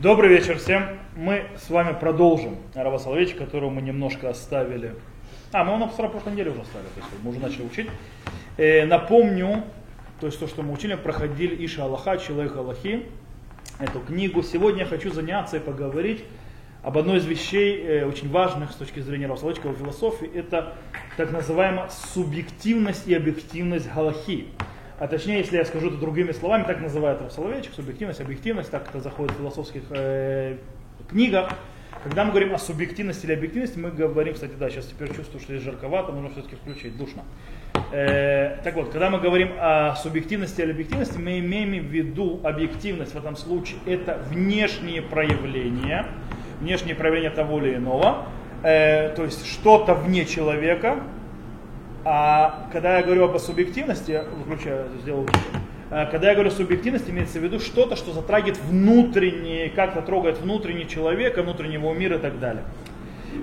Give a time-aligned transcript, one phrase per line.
[0.00, 0.96] Добрый вечер всем.
[1.16, 4.94] Мы с вами продолжим Рава Соловейчик, которого мы немножко оставили.
[5.50, 7.90] А, мы его на прошлой неделе уже оставили, то есть мы уже начали учить.
[8.58, 9.64] Э, напомню,
[10.20, 13.06] то есть то, что мы учили, проходили Иша Аллаха, Человек Аллахи,
[13.80, 14.44] эту книгу.
[14.44, 16.22] Сегодня я хочу заняться и поговорить
[16.84, 20.74] об одной из вещей, э, очень важных с точки зрения Рава Соловейчика философии, это
[21.16, 24.46] так называемая субъективность и объективность Галахи.
[24.98, 28.88] А точнее, если я скажу это другими словами, так называют Рав Соловейчик, субъективность, объективность, так
[28.88, 30.56] это заходит в философских э,
[31.08, 31.50] книгах.
[32.02, 35.52] Когда мы говорим о субъективности или объективности, мы говорим, кстати, да, сейчас теперь чувствую, что
[35.52, 37.22] здесь жарковато, нужно все-таки включить, душно.
[37.92, 43.14] Э, так вот, когда мы говорим о субъективности или объективности, мы имеем в виду объективность
[43.14, 46.06] в этом случае, это внешние проявления,
[46.60, 48.26] внешние проявления того или иного,
[48.64, 51.04] э, то есть что-то вне человека,
[52.10, 55.28] а когда я говорю об субъективности, я выключаю, сделаю
[55.90, 60.88] а, когда я говорю субъективность, имеется в виду что-то, что затрагивает внутренний, как-то трогает внутренний
[60.88, 62.64] человека, внутреннего мира и так далее.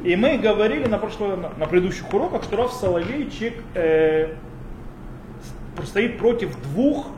[0.04, 4.30] И мы говорили на, прошлом, на предыдущих уроках, что Раф Соловейчик э,
[5.84, 7.10] стоит против двух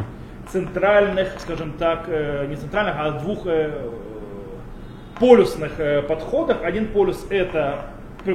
[0.50, 3.90] центральных, скажем так, э, не центральных, а двух э,
[5.18, 6.62] полюсных э, подходов.
[6.62, 7.86] Один полюс это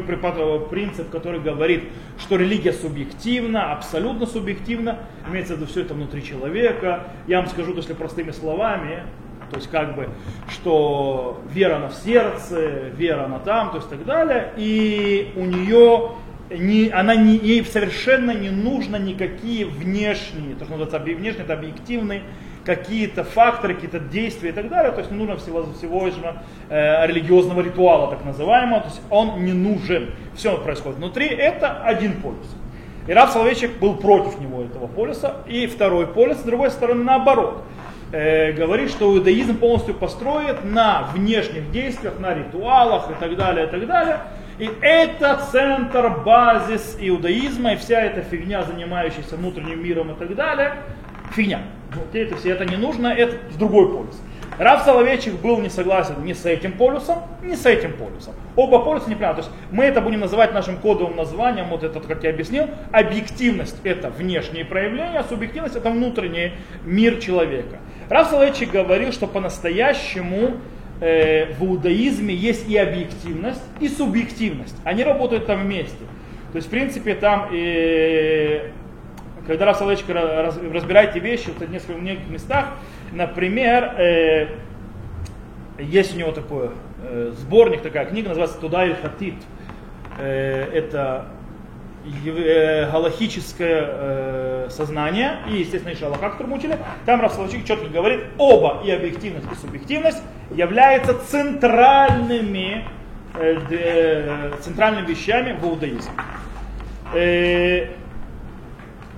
[0.00, 1.84] принцип, который говорит,
[2.18, 7.08] что религия субъективна, абсолютно субъективна, имеется в виду все это внутри человека.
[7.26, 9.04] Я вам скажу, если простыми словами,
[9.50, 10.08] то есть как бы,
[10.48, 16.12] что вера на в сердце, вера на там, то есть так далее, и у нее
[16.50, 22.22] не, она не, ей совершенно не нужно никакие внешние, то, что называется внешние, это объективные
[22.64, 26.08] какие-то факторы, какие-то действия и так далее, то есть не нужно всего, всего
[26.68, 30.10] э, религиозного ритуала, так называемого, то есть он не нужен.
[30.34, 32.46] Все происходит внутри, это один полюс.
[33.06, 35.38] И Раб Соловейчик был против него, этого полюса.
[35.46, 37.64] И второй полюс, с другой стороны, наоборот.
[38.12, 43.70] Э, говорит, что иудаизм полностью построен на внешних действиях, на ритуалах и так далее, и
[43.70, 44.18] так далее.
[44.58, 50.74] И это центр, базис иудаизма, и вся эта фигня, занимающаяся внутренним миром и так далее,
[51.32, 51.62] фигня.
[52.12, 54.20] Это все это не нужно, это в другой полюс.
[54.58, 58.34] Рав Соловейчик был не согласен ни с этим полюсом, ни с этим полюсом.
[58.54, 59.42] Оба полюса неправильно.
[59.42, 63.76] То есть мы это будем называть нашим кодовым названием, вот это, как я объяснил, объективность
[63.82, 66.52] это внешние проявления, а субъективность это внутренний
[66.84, 67.78] мир человека.
[68.10, 70.52] Рав Соловейчик говорил, что по-настоящему
[71.00, 74.76] э, в иудаизме есть и объективность, и субъективность.
[74.84, 76.04] Они работают там вместе.
[76.52, 78.68] То есть, в принципе, там э,
[79.46, 82.68] когда Рав Соловейчик разбирает эти вещи, вот в нескольких местах,
[83.12, 84.48] например, э,
[85.78, 86.70] есть у него такой
[87.02, 89.34] э, сборник, такая книга, называется Туда или Хатит.
[90.18, 91.26] Э, это
[92.24, 96.78] э, галахическое э, сознание и, естественно, еще Аллаха, который мы учили.
[97.04, 102.84] Там Рав Соловейчик четко говорит, оба, и объективность, и субъективность, являются центральными,
[103.34, 106.12] э, э, центральными вещами в иудаизме.
[107.14, 107.88] Э,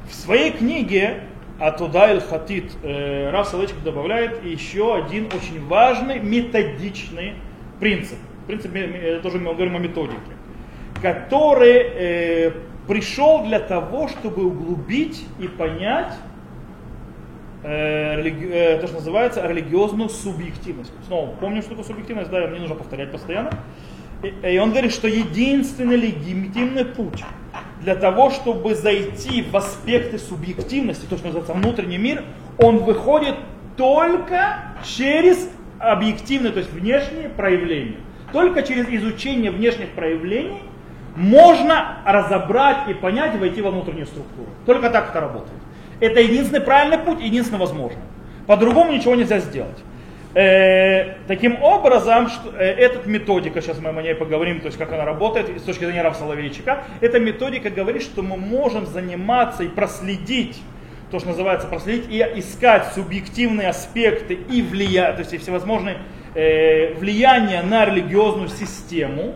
[0.08, 1.20] в своей книге
[1.58, 7.34] Атуда Эль Хатит э, Салечик добавляет еще один очень важный методичный
[7.80, 8.18] принцип.
[8.46, 8.72] Принцип,
[9.22, 10.18] тоже мы говорим о методике,
[11.00, 12.52] который э,
[12.86, 16.12] пришел для того, чтобы углубить и понять
[17.62, 20.92] э, то, что называется религиозную субъективность.
[21.06, 23.50] Снова помню, что такое субъективность, да, мне нужно повторять постоянно.
[24.22, 27.22] И он говорит, что единственный легитимный путь
[27.84, 32.24] для того, чтобы зайти в аспекты субъективности, то, что называется внутренний мир,
[32.58, 33.34] он выходит
[33.76, 37.98] только через объективные, то есть внешние проявления.
[38.32, 40.62] Только через изучение внешних проявлений
[41.14, 44.48] можно разобрать и понять, войти во внутреннюю структуру.
[44.64, 45.60] Только так это работает.
[46.00, 48.02] Это единственный правильный путь, единственный возможный.
[48.46, 49.78] По-другому ничего нельзя сделать.
[50.34, 54.92] Э, таким образом, что, э, эта методика, сейчас мы о ней поговорим, то есть как
[54.92, 59.68] она работает с точки зрения Рав Соловейчика, эта методика говорит, что мы можем заниматься и
[59.68, 60.60] проследить,
[61.12, 65.98] то, что называется проследить, и искать субъективные аспекты и влияние, то есть и всевозможные
[66.34, 69.34] э, влияния на религиозную систему,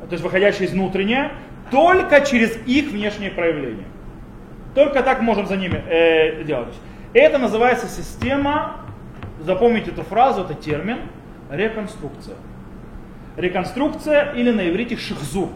[0.00, 1.30] то есть выходящие из внутреннее,
[1.70, 3.86] только через их внешние проявления.
[4.74, 6.74] Только так можем за ними э, делать.
[7.14, 8.76] Это называется система
[9.44, 10.98] запомните эту фразу, это термин,
[11.50, 12.36] реконструкция.
[13.36, 15.50] Реконструкция или на иврите шихзур.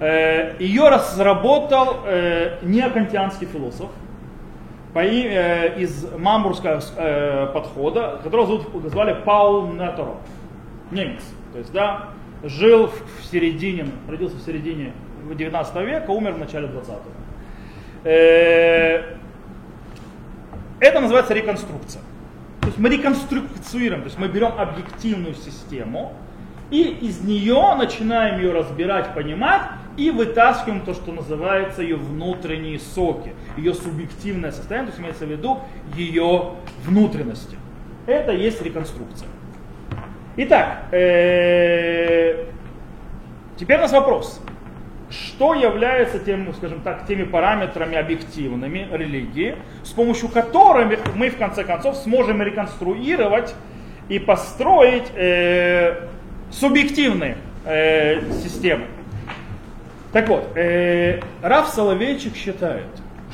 [0.00, 3.90] Э, Ее разработал э, неокантианский философ
[4.94, 10.16] э, из мамбурского подхода, которого зовут, звали Паул Неторов,
[10.90, 11.22] немец.
[11.52, 12.08] То есть, да,
[12.42, 14.92] жил в середине, родился в середине
[15.30, 17.10] 19 века, умер в начале 20-го.
[20.80, 22.00] Это называется реконструкция.
[22.70, 26.14] Есть мы реконструируем, то есть мы берем объективную систему
[26.70, 29.62] и из нее начинаем ее разбирать, понимать
[29.96, 35.30] и вытаскиваем то, что называется ее внутренние соки, ее субъективное состояние, то есть имеется в
[35.30, 35.58] виду
[35.96, 37.56] ее внутренности.
[38.06, 39.28] Это есть реконструкция.
[40.36, 42.46] Итак, э,
[43.56, 44.40] теперь у нас вопрос.
[45.10, 51.64] Что является тем, скажем так, теми параметрами объективными религии, с помощью которых мы в конце
[51.64, 53.54] концов сможем реконструировать
[54.08, 56.06] и построить э,
[56.50, 58.86] субъективные э, системы.
[60.12, 62.86] Так вот, э, Раф Соловейчик считает,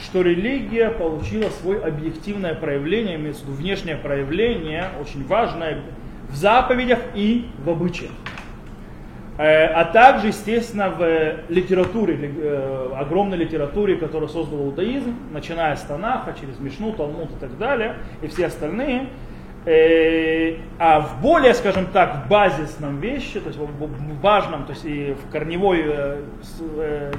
[0.03, 5.83] что религия получила свое объективное проявление, имеется в виду внешнее проявление, очень важное
[6.29, 8.13] в заповедях и в обычаях.
[9.39, 16.35] Э, а также, естественно, в литературе, э, огромной литературе, которую создал иудаизм, начиная с Танаха,
[16.39, 19.09] через Мишну, Талмуд и так далее, и все остальные.
[19.67, 25.15] Э, а в более, скажем так, базисном вещи, то есть в важном, то есть и
[25.15, 25.85] в корневой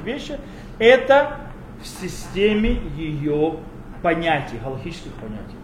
[0.04, 0.38] вещи,
[0.78, 1.36] это
[1.80, 3.56] в системе ее
[4.02, 5.57] понятий, галактических понятий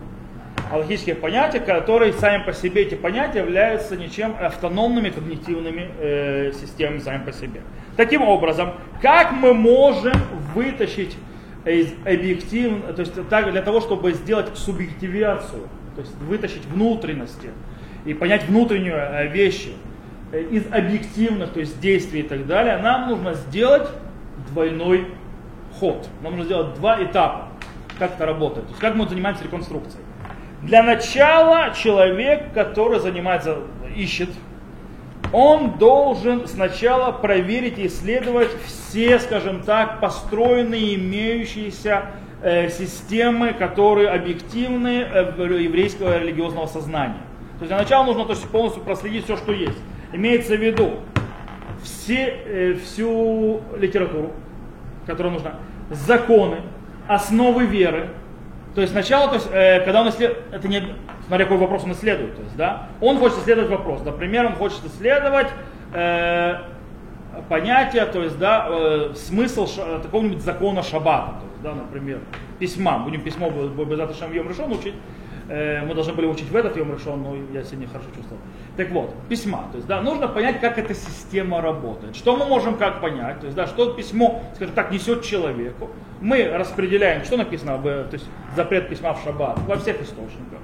[0.74, 7.24] аллахических понятий, которые сами по себе, эти понятия являются ничем автономными когнитивными э, системами сами
[7.24, 7.60] по себе.
[7.96, 10.14] Таким образом, как мы можем
[10.54, 11.16] вытащить
[11.64, 17.50] из объективно, то есть так, для того, чтобы сделать субъективацию, то есть вытащить внутренности
[18.04, 19.72] и понять внутреннюю э, вещи
[20.32, 23.88] э, из объективных, то есть действий и так далее, нам нужно сделать
[24.50, 25.06] двойной
[25.78, 26.08] ход.
[26.22, 27.48] Нам нужно сделать два этапа,
[27.96, 28.66] как это работает.
[28.66, 30.02] То есть как мы занимаемся реконструкцией.
[30.64, 33.58] Для начала человек, который занимается,
[33.94, 34.31] ищет,
[35.31, 42.06] он должен сначала проверить и исследовать все, скажем так, построенные, имеющиеся
[42.43, 47.20] э, системы, которые объективны э, еврейского религиозного сознания.
[47.58, 49.78] То есть для начала нужно то есть, полностью проследить все, что есть.
[50.12, 50.93] Имеется в виду
[51.82, 54.32] все, э, всю литературу,
[55.05, 55.56] которая нужна,
[55.90, 56.62] законы,
[57.06, 58.08] основы веры,
[58.74, 60.82] то есть сначала, то есть, э, когда он исследует, это не,
[61.26, 64.02] смотря какой вопрос он исследует, то есть, да, он хочет исследовать вопрос.
[64.04, 65.46] Например, он хочет исследовать
[65.92, 66.56] э,
[67.48, 72.18] понятие, то есть, да, э, смысл ш, какого-нибудь закона шаббата, то есть, да, например,
[72.58, 72.98] письма.
[72.98, 74.94] Будем письмо Безаташам Йом решен учить.
[75.49, 78.41] Э, мы должны были учить в этот Йом решен, но я сегодня хорошо чувствовал.
[78.76, 79.69] Так вот, письма.
[79.70, 82.17] То есть, да, нужно понять, как эта система работает.
[82.17, 83.41] Что мы можем как понять?
[83.41, 85.91] То есть, да, что письмо, скажем так, несет человеку.
[86.20, 88.26] Мы распределяем, что написано, то есть
[88.56, 90.61] запрет письма в шаббат во всех источниках.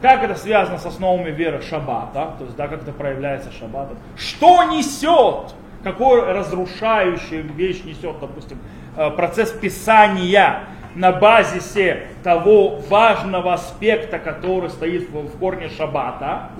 [0.00, 3.96] Как это связано с основами веры шаббата, то есть, да, как это проявляется шаббатом.
[4.16, 8.58] Что несет, какую разрушающую вещь несет, допустим,
[8.96, 10.60] э, процесс писания
[10.94, 16.50] на базисе того важного аспекта, который стоит в корне шаббата,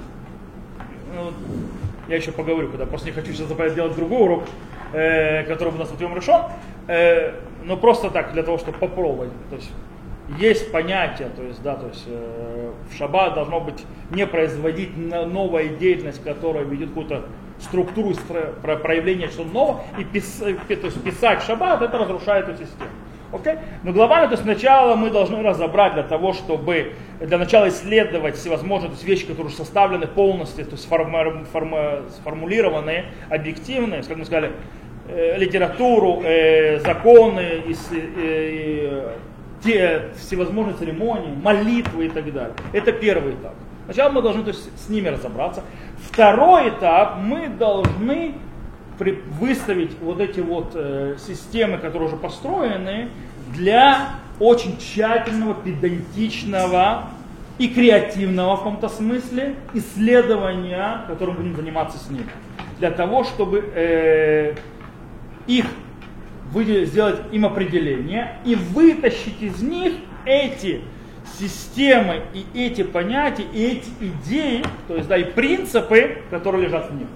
[1.15, 1.33] ну,
[2.09, 4.45] я еще поговорю, когда просто не хочу сейчас сделать другой урок,
[4.93, 6.43] э, который у нас вот решен,
[6.89, 7.35] э,
[7.65, 9.31] но просто так, для того, чтобы попробовать.
[9.51, 9.71] То есть,
[10.39, 15.69] есть понятие, то есть, да, то есть э, в шаббат должно быть не производить новая
[15.69, 17.25] деятельность, которая ведет какую-то
[17.61, 18.15] структуру
[18.63, 22.91] проявления чего-то нового, и пис, то есть, писать шаббат, это разрушает эту систему.
[23.35, 23.59] Okay?
[23.83, 28.91] Но глобально, то есть сначала мы должны разобрать для того, чтобы для начала исследовать всевозможные
[28.91, 31.79] то есть вещи, которые уже составлены полностью, то есть форму, форму,
[32.17, 34.53] сформулированы, объективные, как мы сказали,
[35.09, 37.75] э, литературу, э, законы, и,
[38.17, 39.17] э,
[39.65, 42.55] те всевозможные церемонии, молитвы и так далее.
[42.73, 43.55] Это первый этап.
[43.87, 45.63] Сначала мы должны то есть, с ними разобраться.
[46.09, 48.35] Второй этап, мы должны
[48.99, 53.09] выставить вот эти вот э, системы, которые уже построены,
[53.55, 54.11] для
[54.41, 57.09] очень тщательного, педантичного
[57.59, 62.27] и креативного в каком-то смысле исследования, которым будем заниматься с ними.
[62.79, 64.55] Для того, чтобы э,
[65.47, 65.67] их
[66.53, 70.83] выделить, сделать им определение и вытащить из них эти
[71.39, 76.95] системы и эти понятия, и эти идеи, то есть да, и принципы, которые лежат в
[76.95, 77.09] них.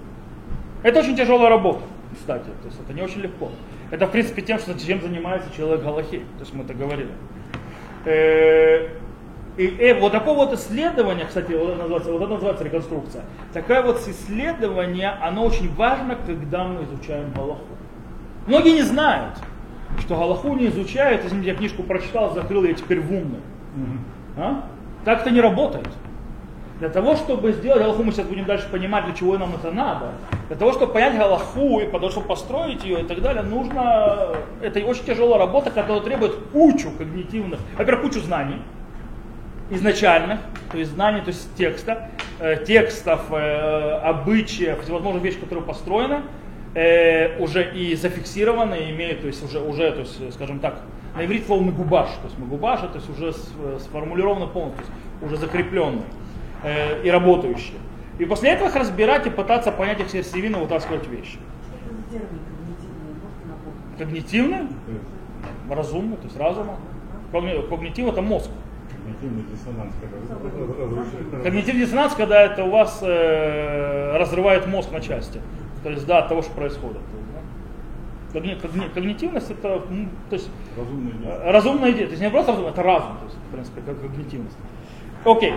[0.83, 1.81] Это очень тяжелая работа,
[2.13, 3.49] кстати, то есть это не очень легко.
[3.91, 7.11] Это, в принципе, тем, что, чем занимается человек Галахи, то есть мы это говорили.
[8.05, 8.87] Э,
[9.57, 13.23] и, и вот такое вот исследование, кстати, вот это, называется, вот это называется реконструкция.
[13.51, 17.65] Такое вот исследование, оно очень важно, когда мы изучаем Галаху.
[18.47, 19.35] Многие не знают,
[19.99, 23.41] что Галаху не изучают, если я книжку прочитал, закрыл, я теперь в умный.
[24.37, 24.63] А?
[25.03, 25.89] Так это не работает.
[26.79, 30.13] Для того, чтобы сделать Галаху, мы сейчас будем дальше понимать, для чего нам это надо.
[30.47, 34.37] Для того, чтобы понять Галаху и потому что построить ее и так далее, нужно...
[34.61, 38.61] Это очень тяжелая работа, которая требует кучу когнитивных, во-первых, кучу знаний.
[39.71, 40.39] изначальных,
[40.71, 42.09] то есть знаний, то есть текста,
[42.39, 46.21] э, текстов, э, обычаев, всевозможных вещей, которые построены,
[46.73, 50.79] э, уже и зафиксированы, и имеют, то есть уже, уже, то есть, скажем так,
[51.15, 53.33] на иврите слово мегубаш, то есть мегубаш, то есть уже
[53.79, 56.01] сформулировано полностью, то есть уже закрепленный
[56.63, 57.75] э, и работающий.
[58.19, 61.39] И после этого их разбирать и пытаться понять их сердцевину, вытаскивать вещи.
[63.97, 64.67] Когнитивный?
[65.69, 66.77] Разумный, то есть разума.
[67.31, 68.49] Когнитив это мозг.
[68.89, 75.41] Когнитивный диссонанс, когда Когнитивный диссонанс, когда это у вас э, разрывает мозг на части.
[75.83, 77.01] То есть, да, от того, что происходит.
[78.33, 81.51] Когни, когни, когнитивность это ну, то есть, разумная идея.
[81.51, 82.05] Разумная идея.
[82.05, 84.57] То есть не просто разум, это разум, то есть, в принципе, как когнитивность.
[85.25, 85.53] Окей.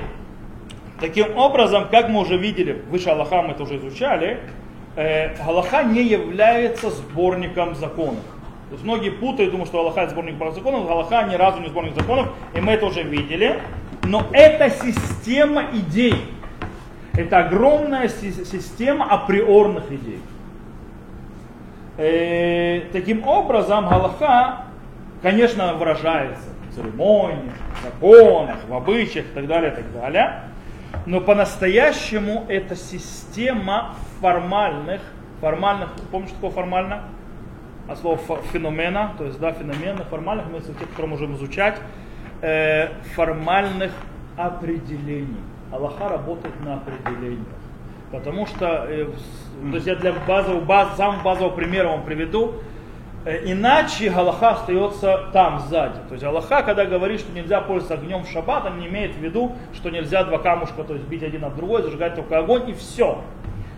[1.03, 4.39] Таким образом, как мы уже видели, выше Аллаха мы это уже изучали,
[4.95, 8.23] э, Аллаха не является сборником законов.
[8.69, 11.97] То есть многие путают, думают, что Аллаха это сборник законов, Аллаха ни разу не сборник
[11.97, 13.61] законов, и мы это уже видели.
[14.05, 16.15] Но это система идей.
[17.15, 20.21] Это огромная система априорных идей.
[21.99, 24.67] Э, таким образом, Галаха,
[25.21, 30.52] конечно, выражается в церемониях, законах, в обычаях и так далее, и так далее.
[31.07, 35.01] Но по-настоящему это система формальных,
[35.41, 37.03] формальных, помните, что такое формально?
[37.89, 38.19] От слова
[38.53, 41.81] феномена, то есть, да, феномена, формальных, мы те, которые можем изучать,
[42.41, 43.93] э, формальных
[44.37, 45.41] определений.
[45.73, 47.47] Аллаха работает на определениях.
[48.13, 49.07] Потому что, э,
[49.71, 52.57] то есть я для базового, баз, самого базового примера вам приведу,
[53.25, 55.99] иначе Галаха остается там, сзади.
[56.09, 59.19] То есть Галаха, когда говорит, что нельзя пользоваться огнем в шаббат, он не имеет в
[59.19, 62.75] виду, что нельзя два камушка, то есть бить один об другой, зажигать только огонь и
[62.75, 63.23] все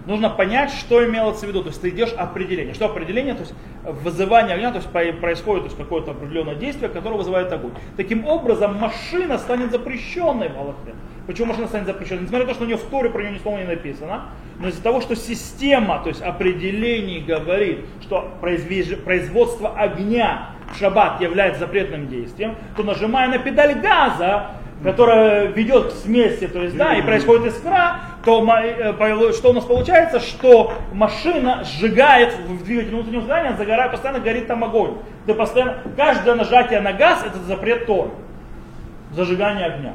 [0.07, 1.63] нужно понять, что имелось в виду.
[1.63, 2.75] То есть ты идешь определение.
[2.75, 3.35] Что определение?
[3.35, 4.89] То есть вызывание огня, то есть
[5.21, 7.73] происходит то есть, какое-то определенное действие, которое вызывает огонь.
[7.97, 10.95] Таким образом, машина станет запрещенной в Аллахе.
[11.27, 12.23] Почему машина станет запрещенной?
[12.23, 14.25] Несмотря на то, что у нее в Торе про нее ни слова не написано,
[14.59, 21.61] но из-за того, что система, то есть определений говорит, что производство огня в шаббат является
[21.61, 24.51] запретным действием, то нажимая на педаль газа,
[24.83, 29.65] которая ведет к смеси, то есть, да, и происходит искра, то э, что у нас
[29.65, 34.99] получается, что машина сжигает в двигателе внутреннего здания, загорает, постоянно горит там огонь.
[35.27, 38.11] Ты постоянно, каждое нажатие на газ это запрет Тор.
[39.13, 39.93] Зажигание огня.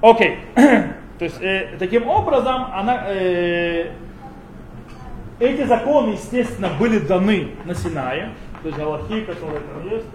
[0.00, 0.38] Окей.
[1.18, 3.90] То есть э, таким образом она, э,
[5.40, 8.30] эти законы, естественно, были даны на Синае.
[8.62, 10.06] То есть Галахи, которые там есть.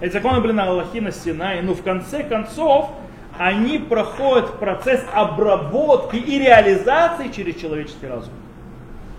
[0.00, 2.90] Эти законы были на Аллахе на Синае, но в конце концов
[3.38, 8.32] они проходят процесс обработки и реализации через человеческий разум.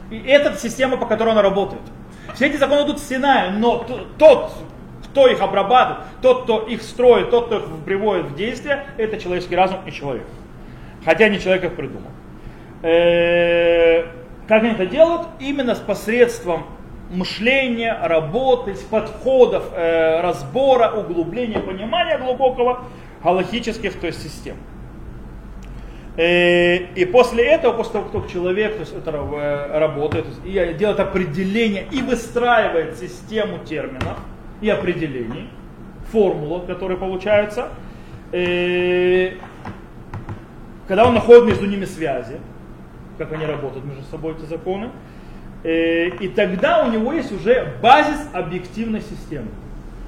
[0.10, 1.82] И это система, по которой она работает.
[2.34, 3.86] Все эти законы идут в Синае, но
[4.18, 4.52] тот,
[5.06, 9.56] кто их обрабатывает, тот, кто их строит, тот, кто их приводит в действие, это человеческий
[9.56, 10.28] разум и человек.
[11.04, 12.12] Хотя не человек их придумал.
[12.84, 14.04] Э,
[14.48, 15.28] как они это делают?
[15.40, 16.66] Именно с посредством
[17.10, 22.84] мышления, работы, подходов, э, разбора, углубления, понимания глубокого
[23.28, 24.56] галактических то есть, систем.
[26.16, 31.00] Э, и после этого, после того, как человек то есть, это э, работает, и делает
[31.00, 34.18] определение и выстраивает систему терминов
[34.62, 35.50] и определений,
[36.12, 37.70] формулу, которые получаются,
[38.32, 39.34] э,
[40.88, 42.40] когда он находит между ними связи,
[43.18, 44.90] как они работают между собой, эти законы,
[45.64, 49.48] и тогда у него есть уже базис объективной системы.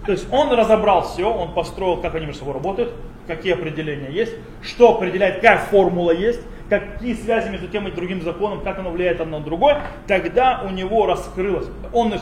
[0.05, 2.93] То есть он разобрал все, он построил, как они между собой работают,
[3.29, 8.61] какие определения есть, что определяет, какая формула есть, какие связи между тем и другим законом,
[8.61, 12.21] как оно влияет одно на другое, тогда у него раскрылось, он их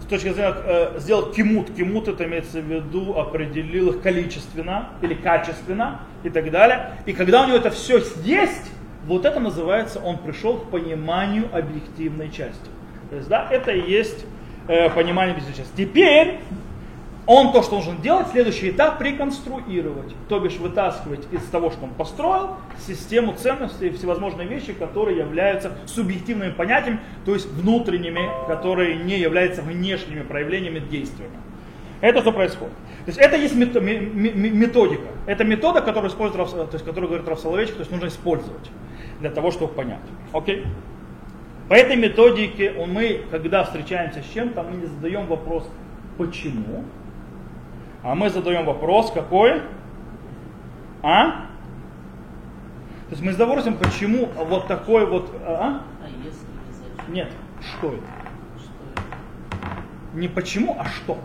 [0.00, 5.14] с точки зрения э, сделал кимут, кимут это имеется в виду, определил их количественно или
[5.14, 6.92] качественно и так далее.
[7.06, 8.70] И когда у него это все есть,
[9.06, 12.70] вот это называется, он пришел к пониманию объективной части.
[13.10, 14.24] То есть, да, это и есть
[14.68, 15.76] э, понимание объективной части.
[15.76, 16.38] Теперь
[17.26, 21.90] он то, что должен делать, следующий этап реконструировать, то бишь вытаскивать из того, что он
[21.90, 22.50] построил,
[22.86, 30.22] систему ценностей всевозможные вещи, которые являются субъективными понятиями, то есть внутренними, которые не являются внешними
[30.22, 31.36] проявлениями действиями.
[32.00, 32.74] Это что происходит.
[33.04, 35.08] То есть это есть методика.
[35.26, 38.70] Это метода, которую использует, то есть, которую говорит Раф то есть нужно использовать
[39.20, 40.00] для того, чтобы понять.
[40.32, 40.64] Окей?
[41.68, 45.68] По этой методике мы, когда встречаемся с чем-то, мы не задаем вопрос,
[46.18, 46.84] почему,
[48.06, 49.62] а мы задаем вопрос, какой?
[51.02, 51.46] А?
[53.08, 55.28] То есть мы задаем почему вот такой вот...
[55.44, 55.82] А?
[56.00, 57.96] а если Нет, что это?
[57.96, 60.18] Что это?
[60.18, 61.18] Не почему, а что.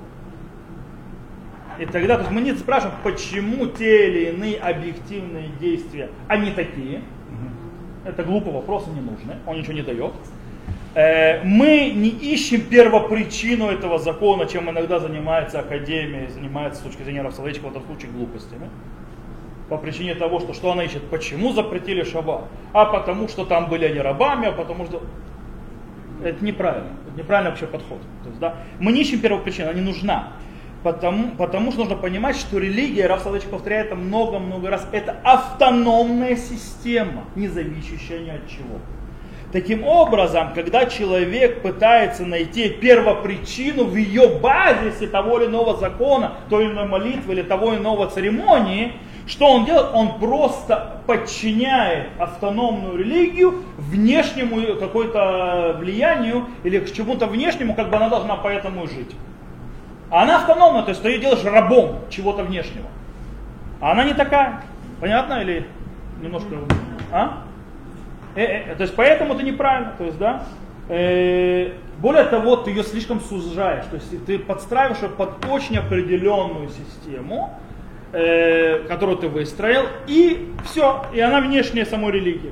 [1.78, 7.04] И тогда, то есть мы не спрашиваем, почему те или иные объективные действия, они такие.
[8.06, 10.14] Это глупый вопрос, не нужный, он ничего не дает.
[10.94, 17.22] Э, мы не ищем первопричину этого закона, чем иногда занимается академия, занимается с точки зрения
[17.22, 18.70] Равсалычка в этом случае глупостями.
[19.70, 23.86] По причине того, что что она ищет, почему запретили шаба, а потому что там были
[23.86, 25.02] они рабами, а потому что
[26.22, 28.00] это неправильно, это неправильный вообще подход.
[28.24, 30.34] То есть, да, мы не ищем первопричину, она не нужна.
[30.84, 36.36] Потому, потому что нужно понимать, что религия, Раф Салыч повторяет это много-много раз, это автономная
[36.36, 38.80] система, не зависящая ни от чего.
[39.52, 46.66] Таким образом, когда человек пытается найти первопричину в ее базисе того или иного закона, той
[46.66, 48.94] или иной молитвы или того или иного церемонии,
[49.28, 49.94] что он делает?
[49.94, 58.10] Он просто подчиняет автономную религию внешнему какой-то влиянию или к чему-то внешнему, как бы она
[58.10, 59.16] должна поэтому жить.
[60.10, 62.88] А она автономна, то есть ты ее делаешь рабом чего-то внешнего.
[63.82, 64.64] А она не такая.
[65.00, 65.66] Понятно или
[66.22, 66.56] немножко?
[67.12, 67.44] А?
[68.36, 69.94] Э, э, то есть поэтому это неправильно.
[69.98, 70.44] То есть, да?
[70.90, 73.86] Э, более того, ты ее слишком сужаешь.
[73.86, 77.58] То есть ты подстраиваешь ее под очень определенную систему,
[78.14, 82.52] э, которую ты выстроил, и все, и она внешняя самой религии.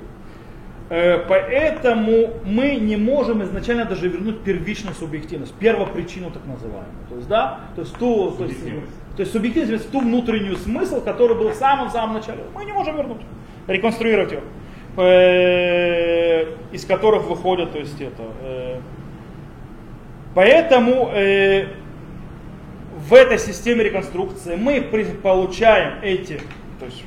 [0.90, 7.08] Э, поэтому мы не можем изначально даже вернуть первичную субъективность, первопричину так называемую.
[7.10, 8.64] То есть, да, то есть ту, то есть,
[9.16, 13.22] то есть субъективность, ту внутреннюю смысл, который был в самом-самом начале, мы не можем вернуть,
[13.68, 14.42] реконструировать ее,
[15.00, 18.24] э, из которых выходят, то есть это.
[18.42, 18.80] Э,
[20.36, 21.12] поэтому
[23.10, 26.40] в этой системе реконструкции мы получаем эти,
[26.80, 27.04] то есть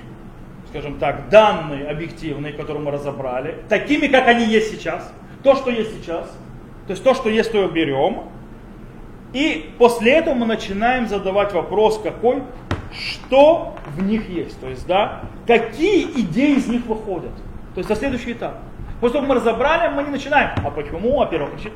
[0.72, 5.94] скажем так, данные объективные, которые мы разобрали, такими, как они есть сейчас, то, что есть
[6.00, 6.26] сейчас,
[6.86, 8.22] то есть то, что есть, то и берем,
[9.34, 12.42] и после этого мы начинаем задавать вопрос какой,
[12.90, 17.32] что в них есть, то есть, да, какие идеи из них выходят.
[17.74, 18.58] То есть это следующий этап.
[19.00, 20.50] После того, как мы разобрали, мы не начинаем.
[20.64, 21.20] А почему?
[21.20, 21.72] А первых причин.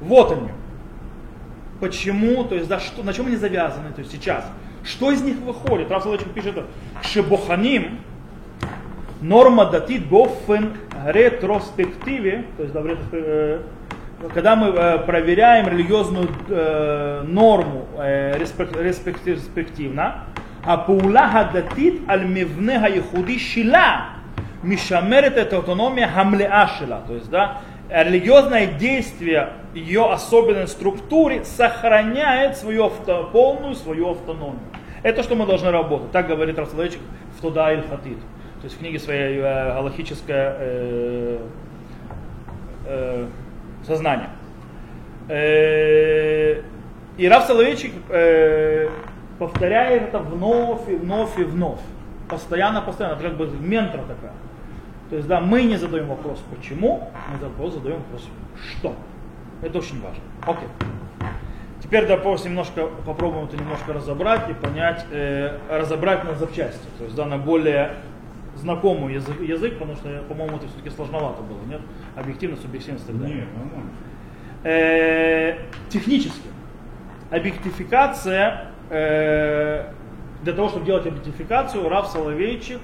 [0.00, 0.48] Вот они.
[1.80, 4.44] Почему, то есть да, что, на чем они завязаны, то есть сейчас.
[4.84, 5.90] Что из них выходит?
[5.90, 6.54] Рав Солодочек пишет,
[7.02, 7.98] шебоханим,
[9.20, 10.72] норма датит бофен
[11.06, 13.60] ретроспективе, то есть да, э,
[14.32, 20.24] когда мы э, проверяем религиозную э, норму э, респективно,
[20.64, 24.17] а паула датит аль мивнега ехуди шила,
[24.62, 33.30] Мишамерит это автономия хамлеашила, то есть, да, религиозное действие ее особенной структуре сохраняет свою авто,
[33.32, 34.60] полную свою автономию.
[35.02, 36.10] Это что мы должны работать.
[36.10, 36.98] Так говорит Рафсалович
[37.36, 38.18] в Туда иль Хатид.
[38.60, 41.38] То есть в книге своей э, галахическое э,
[42.86, 43.26] э,
[43.86, 44.30] сознание.
[45.28, 46.62] Э,
[47.16, 48.88] и Рав Соловейчик э,
[49.38, 51.80] повторяет это вновь и вновь и вновь.
[52.28, 53.14] Постоянно, постоянно.
[53.14, 54.32] Это как бы ментра такая.
[55.10, 58.28] То есть, да, мы не задаем вопрос почему, мы задаем вопрос
[58.70, 58.94] что.
[59.62, 60.22] Это очень важно.
[60.46, 60.68] Окей.
[61.82, 66.86] Теперь, допустим, немножко попробуем это немножко разобрать и понять, э, разобрать на запчасти.
[66.98, 67.94] То есть, да, на более
[68.56, 71.80] знакомый язык, язык потому что, по-моему, это все-таки сложновато было, нет?
[72.16, 73.36] Объективно, субъективность и так далее.
[73.36, 73.90] Нет, нормально.
[74.64, 76.48] Э, технически.
[77.30, 79.90] Объектификация, э,
[80.42, 82.80] для того, чтобы делать объектификацию, Рав Соловейчик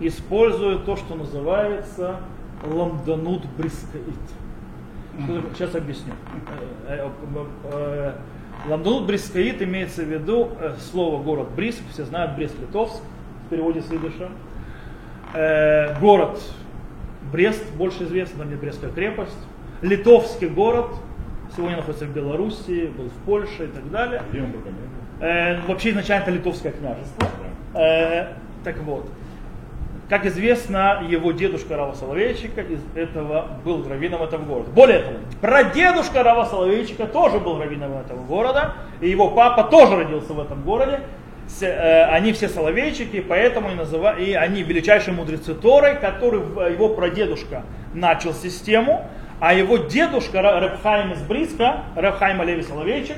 [0.00, 2.16] использует то, что называется
[2.64, 4.04] ламданут брискаит.
[5.54, 6.12] Сейчас объясню.
[6.86, 7.08] Э,
[7.72, 8.12] э,
[8.68, 10.50] ламданут брискаит имеется в виду
[10.90, 13.02] слово город Бриск, все знают Брест-Литовск
[13.46, 14.28] в переводе с идыша
[15.34, 16.40] э, город
[17.32, 19.36] Брест, больше известный, где Брестская крепость,
[19.82, 20.86] литовский город,
[21.54, 24.22] сегодня находится в Белоруссии, был в Польше и так далее.
[25.20, 27.28] Э, вообще изначально это литовское княжество.
[27.74, 28.34] Э,
[28.64, 29.10] так вот,
[30.08, 34.70] как известно, его дедушка Рава Соловейчика из этого был раввином этого города.
[34.70, 40.32] Более того, прадедушка Рава Соловейчика тоже был раввином этого города, и его папа тоже родился
[40.32, 41.00] в этом городе.
[41.60, 46.40] Э, они все соловейчики, поэтому и, называют, и они величайшие мудрецы Торы, который
[46.72, 49.06] его прадедушка начал систему,
[49.40, 53.16] а его дедушка Рабхайм из Бриска, Рабхайм Алеви Соловейчик,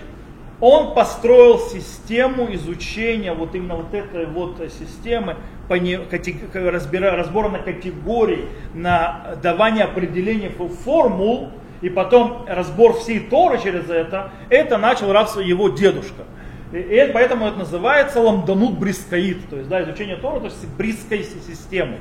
[0.60, 5.36] он построил систему изучения вот именно вот этой вот системы,
[5.68, 10.50] разбира, разбора на категории, на давание определений
[10.84, 16.24] формул, и потом разбор всей Торы через это, это начал его дедушка.
[16.72, 21.24] И, и поэтому это называется ламданут брискаит, то есть да, изучение Тора, то есть бриской
[21.24, 21.98] системы.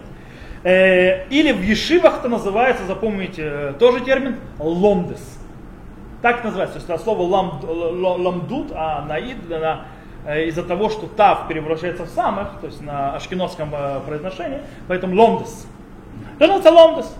[0.63, 5.38] Э, или в ешивах это называется, запомните э, тоже термин, ломдес.
[6.21, 9.85] Так называется, то это слово лам, ламдут, а наид, на,
[10.25, 15.15] э, из-за того, что тав превращается в самых, то есть на ашкеносском э, произношении, поэтому
[15.15, 15.65] ломдес.
[16.37, 17.15] Должен ломдес.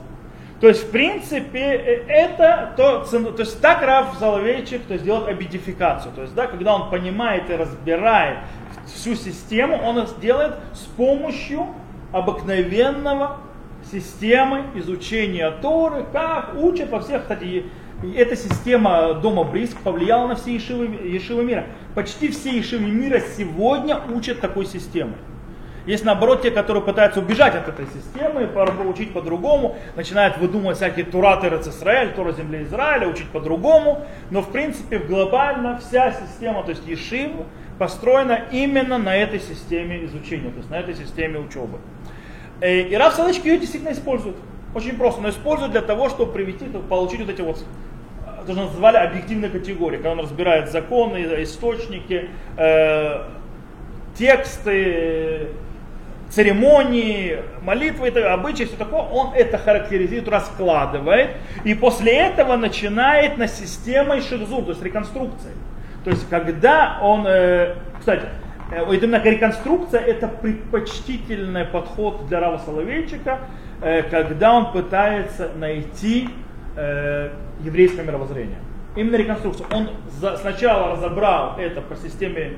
[0.59, 5.29] То есть, в принципе, э, это то, то есть так Рав Соловейчик то есть, делает
[5.29, 6.13] обидификацию.
[6.13, 8.39] То есть, да, когда он понимает и разбирает
[8.85, 11.67] всю систему, он это делает с помощью
[12.11, 13.37] обыкновенного
[13.89, 17.65] системы изучения Торы, как учат во всех, кстати,
[18.03, 21.65] эта система дома Бриск повлияла на все ешивы, ешивы мира.
[21.95, 25.15] Почти все ешивы мира сегодня учат такой системой.
[25.85, 28.47] Есть наоборот те, которые пытаются убежать от этой системы,
[28.89, 34.05] учить по-другому, начинают выдумывать всякие тураты Израиль, Тура земли Израиля, учить по-другому.
[34.29, 37.31] Но в принципе глобально вся система, то есть Ешив,
[37.79, 41.79] построена именно на этой системе изучения, то есть на этой системе учебы.
[42.61, 44.35] Э, и Раф Салычки ее действительно использует.
[44.75, 47.65] Очень просто, но использует для того, чтобы привести, получить вот эти вот
[48.45, 53.23] то, что называли объективные категории, когда он разбирает законы, источники, э,
[54.17, 55.49] тексты,
[56.29, 61.31] церемонии, молитвы, это, обычаи, все такое, он это характеризует, раскладывает,
[61.63, 65.51] и после этого начинает на системой шерзур, то есть реконструкции.
[66.03, 68.25] То есть когда он, э, кстати,
[68.71, 73.39] э, именно реконструкция это предпочтительный подход для Рава Соловейчика,
[73.81, 76.29] э, когда он пытается найти
[76.79, 77.29] э,
[77.61, 78.57] еврейское мировоззрение.
[78.95, 79.67] Именно реконструкция.
[79.71, 79.89] Он
[80.19, 82.57] за, сначала разобрал это по системе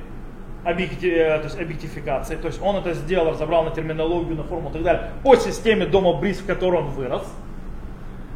[0.64, 4.70] объекти, э, то есть объектификации, то есть он это сделал, разобрал на терминологию, на форму
[4.70, 7.24] и так далее, по системе дома Бриз, в которой он вырос,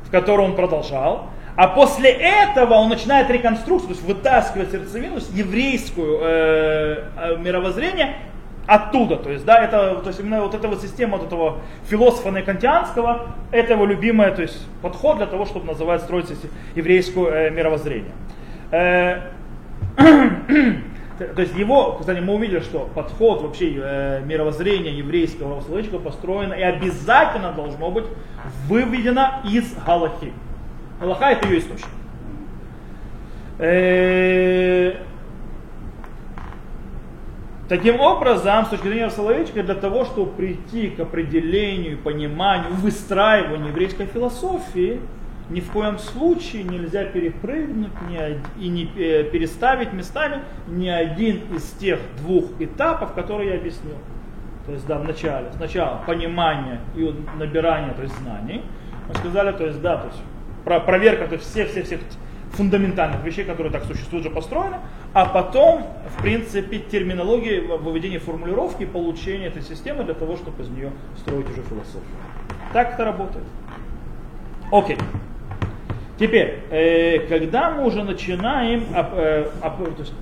[0.06, 1.30] в которой он продолжал.
[1.56, 8.16] А после этого он начинает реконструкцию, то есть вытаскивать сердцевину, еврейскую э, э, мировоззрение
[8.68, 9.18] оттуда.
[9.18, 13.28] То есть, да, это, то есть именно вот эта вот система вот этого философа Некантианского,
[13.52, 16.28] это его любимый то есть, подход для того, чтобы называть, строить
[16.76, 18.12] еврейское э, мировоззрение.
[18.72, 19.22] Э,
[19.98, 26.62] то есть его, кстати, мы увидели, что подход вообще э, мировоззрения еврейского словечка построено и
[26.62, 28.06] обязательно должно быть
[28.68, 30.34] выведено из Галахи.
[31.00, 31.90] Галаха это ее источник.
[37.68, 44.06] Таким образом, с точки зрения Соловейчика, для того, чтобы прийти к определению, пониманию, выстраиванию еврейской
[44.06, 45.02] философии,
[45.50, 47.92] ни в коем случае нельзя перепрыгнуть
[48.60, 53.98] и не э, переставить местами ни один из тех двух этапов, которые я объяснил.
[54.68, 55.52] То есть, да, в начале.
[55.56, 58.64] Сначала понимание и набирание, то есть знаний.
[59.08, 60.22] Мы сказали, то есть, да, то есть
[60.64, 62.00] про, проверка, то есть всех-всех-всех
[62.56, 64.78] фундаментальных вещей, которые так существуют, уже построены,
[65.14, 65.84] а потом,
[66.18, 71.62] в принципе, терминология, выведение формулировки, получение этой системы для того, чтобы из нее строить уже
[71.62, 72.04] философию.
[72.74, 73.46] Так это работает.
[74.72, 74.98] Окей.
[76.18, 80.14] Теперь, э, когда мы уже начинаем, э, то есть,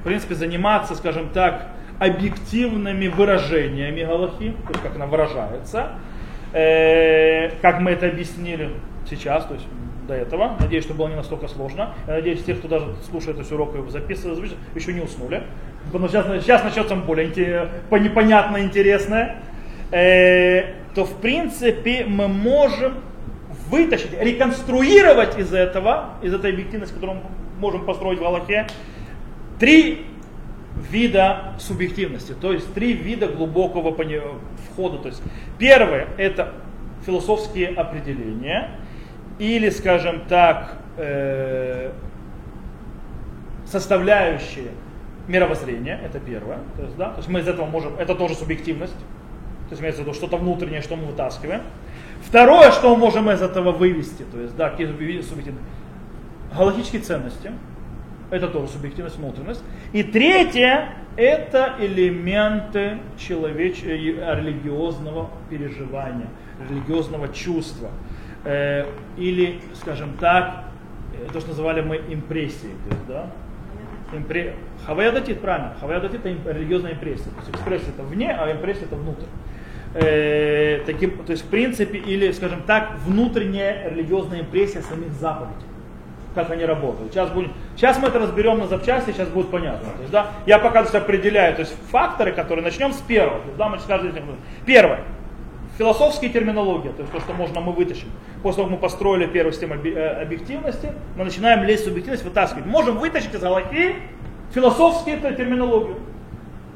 [0.00, 5.92] в принципе, заниматься, скажем так, объективными выражениями Галахи, то есть как она выражается,
[6.52, 8.70] э, как мы это объяснили
[9.08, 9.66] сейчас, то есть
[10.06, 10.56] до этого.
[10.60, 11.94] Надеюсь, что было не настолько сложно.
[12.06, 15.42] Надеюсь, те, кто даже слушает этот урок и записывает, еще не уснули.
[15.88, 17.28] Что сейчас, сейчас начнется более
[17.90, 19.42] непонятно интересное.
[19.90, 22.94] Э, то в принципе мы можем
[23.68, 27.22] вытащить, реконструировать из этого, из этой объективности, которую мы
[27.60, 28.66] можем построить в Аллахе,
[29.58, 30.06] три
[30.90, 34.98] вида субъективности, то есть три вида глубокого входа.
[34.98, 35.22] То есть
[35.58, 36.52] первое это
[37.04, 38.70] философские определения,
[39.38, 41.90] или, скажем так, э,
[43.66, 44.70] составляющие
[45.28, 46.58] мировоззрения, это первое.
[46.76, 50.02] То есть, да, то есть мы из этого можем, это тоже субъективность, то есть имеется
[50.02, 51.62] в виду что-то внутреннее, что мы вытаскиваем.
[52.22, 55.62] Второе, что мы можем из этого вывести, то есть, да, какие субъективные,
[56.56, 57.52] галактические ценности,
[58.30, 59.62] это тоже субъективность, внутренность.
[59.92, 63.82] И третье, это элементы человеч...
[63.84, 66.26] Э, религиозного переживания,
[66.68, 67.90] религиозного чувства.
[68.46, 70.66] Э, или, скажем так,
[71.12, 72.74] э, то, что называли мы импрессией.
[72.88, 73.30] То есть, да,
[74.12, 74.54] импре...
[74.86, 77.32] Хаваядатит, правильно, хаваядатит это религиозная импрессия.
[77.32, 79.24] То есть экспрессия это вне, а импрессия это внутрь.
[79.94, 85.66] Э, таким, то есть в принципе, или, скажем так, внутренняя религиозная импрессия самих заповедей
[86.36, 87.12] как они работают.
[87.12, 89.88] Сейчас, будем, сейчас мы это разберем на запчасти, сейчас будет понятно.
[89.88, 93.40] То есть, да, я пока определяю, то есть факторы, которые начнем с первого.
[93.40, 94.12] То есть, да, мы скажем,
[94.66, 95.00] первое.
[95.78, 98.08] Философские терминологии, то есть то, что можно мы вытащим.
[98.42, 102.64] После того, как мы построили первую систему э, объективности, мы начинаем лезть в объективность, вытаскивать.
[102.64, 103.96] Можем вытащить из Галахи
[104.54, 105.96] философские терминологию.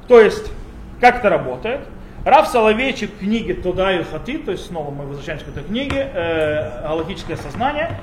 [0.07, 0.53] То есть,
[1.01, 1.81] как это работает?
[2.25, 6.11] Рав Соловейчик в книге Туда и Хати, то есть снова мы возвращаемся к этой книге,
[6.13, 7.99] э, «Галактическое сознание»,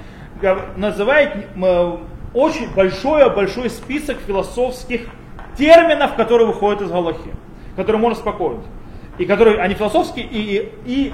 [0.75, 1.97] называет э,
[2.33, 5.01] очень большой-большой список философских
[5.57, 7.31] терминов, которые выходят из Галахи,
[7.75, 8.61] которые можно спокоить.
[9.17, 11.13] И которые, они философские, и, и, и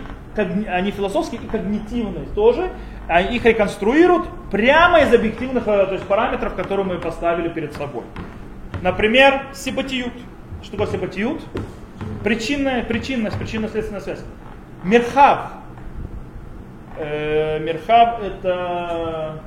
[0.68, 2.70] они философские и когнитивные тоже,
[3.08, 8.04] а их реконструируют прямо из объективных э, то есть параметров, которые мы поставили перед собой.
[8.82, 10.14] Например, сибатиют.
[10.62, 11.42] Что такое сибатиют?
[12.24, 14.24] Причинная, причинность, причинно-следственная связь.
[14.84, 15.52] Мерхав.
[16.98, 19.40] Э, мерхав это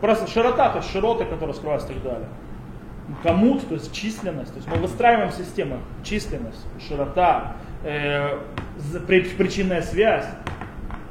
[0.00, 2.28] просто широта, то есть широты, которые скрываются и так далее.
[3.22, 4.52] Комут, то есть численность.
[4.52, 5.78] То есть мы выстраиваем систему.
[6.02, 7.54] Численность, широта,
[7.86, 8.38] э,
[9.06, 10.26] причинная связь,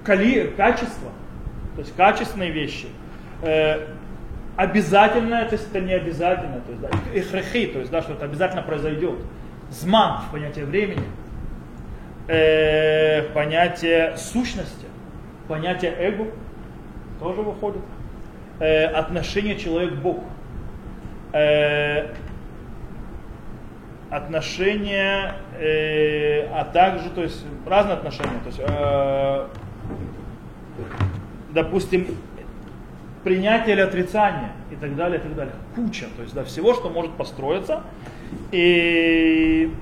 [0.03, 1.11] кали, качество.
[1.75, 2.87] То есть качественные вещи.
[3.41, 3.87] Э,
[4.55, 8.25] обязательное, то есть это не обязательно, то есть да, ихрахи, то есть да, что это
[8.25, 9.19] обязательно произойдет.
[9.69, 11.05] Зман в понятие времени,
[12.27, 14.85] э, понятие сущности,
[15.47, 16.27] понятие эго
[17.19, 17.81] тоже выходит,
[18.59, 20.23] э, отношение человек-бог,
[21.33, 22.09] э,
[24.09, 29.47] отношения, э, а также, то есть разные отношения, то есть, э,
[31.53, 32.07] допустим,
[33.23, 35.55] принятие или отрицание и так далее, и так далее.
[35.75, 37.81] Куча, то есть да, всего, что может построиться.
[38.51, 39.73] И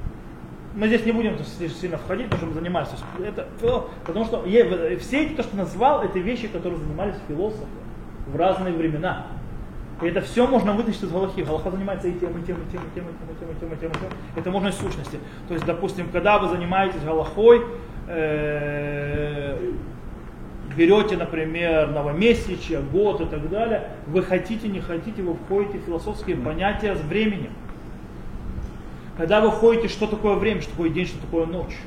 [0.76, 2.88] мы здесь не будем сильно входить, потому что мы занимались.
[3.20, 3.48] Это,
[4.06, 4.44] потому что
[5.00, 7.68] все эти, то, что назвал, это вещи, которые занимались философы
[8.28, 9.28] в разные времена.
[10.02, 11.42] И это все можно вытащить из Галахи.
[11.42, 13.76] Галаха занимается и тем, и тем, и тем, и тем, и тем, и тем, и
[13.76, 14.10] тем, и тем.
[14.36, 15.20] Это можно из сущности.
[15.48, 17.62] То есть, допустим, когда вы занимаетесь Галахой,
[18.08, 19.72] э,
[20.76, 26.38] берете, например, новомесячие, год и так далее, вы хотите, не хотите, вы входите в философские
[26.38, 27.52] понятия с временем.
[29.18, 31.78] Когда вы входите, что такое время, что такое день, что такое ночь.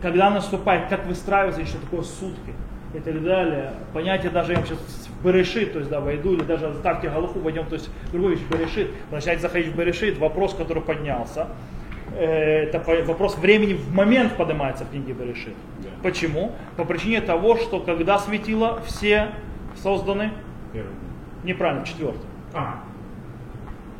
[0.00, 2.54] Когда наступает, как выстраивается, что такое сутки
[2.94, 3.72] и так далее.
[3.92, 7.40] Понятие даже, я вам сейчас в Берешит, то есть, да, войду, или даже ставьте голову,
[7.40, 11.48] войдем, то есть, другой вещь, Берешит, начинаете заходить в Берешит, вопрос, который поднялся,
[12.16, 15.54] э, это вопрос времени в момент поднимается в книге Берешит.
[15.78, 15.88] Да.
[16.02, 16.52] Почему?
[16.76, 19.28] По причине того, что когда светило, все
[19.82, 20.32] созданы
[20.72, 20.92] Первый.
[21.44, 22.26] неправильно, четвертый.
[22.52, 22.82] А.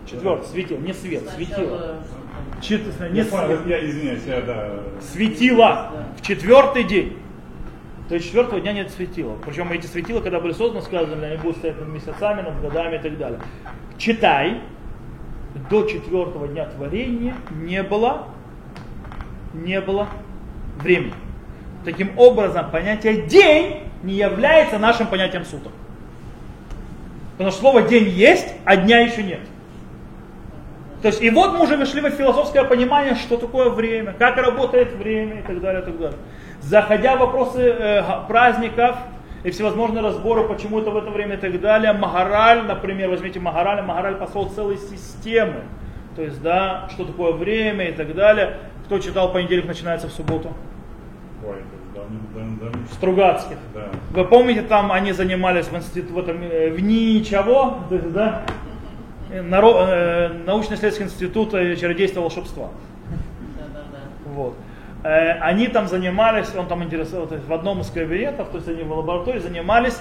[0.04, 2.02] Четвертый, светил, не свет, светило.
[2.60, 3.60] Четвертый, не свет.
[3.66, 4.80] Я извиняюсь, я да.
[5.00, 7.16] Светило в четвертый день.
[8.12, 9.38] То есть четвертого дня нет светила.
[9.42, 12.98] Причем эти светила, когда были созданы, сказано, они будут стоять над месяцами, над годами и
[12.98, 13.40] так далее.
[13.96, 14.60] Читай,
[15.70, 18.28] до четвертого дня творения не было,
[19.54, 20.08] не было
[20.76, 21.14] времени.
[21.86, 25.72] Таким образом, понятие день не является нашим понятием суток.
[27.38, 29.40] Потому что слово день есть, а дня еще нет.
[31.00, 34.92] То есть, и вот мы уже вошли в философское понимание, что такое время, как работает
[34.92, 36.18] время и так далее, и так далее.
[36.62, 38.96] Заходя в вопросы э, праздников
[39.44, 43.82] и всевозможные разборы, почему это в это время и так далее, Магараль, например, возьмите Магараль,
[43.82, 45.64] Магараль построил целые системы.
[46.14, 48.58] То есть, да, что такое время и так далее.
[48.86, 50.52] Кто читал понедельник начинается в субботу?
[51.44, 51.56] Ой,
[52.92, 53.56] Стругацких.
[53.74, 53.88] Да.
[54.10, 58.42] Вы помните, там они занимались в институте, в, этом, э, в ничего, то есть, да,
[59.30, 62.68] Наро, э, научно-исследовательский институт э, чародейства волшебства.
[63.58, 63.98] Да, да, да.
[64.26, 64.54] Вот.
[65.02, 68.68] Э, они там занимались, он там интересовал, то есть в одном из кабинетов, то есть
[68.68, 70.00] они в лаборатории занимались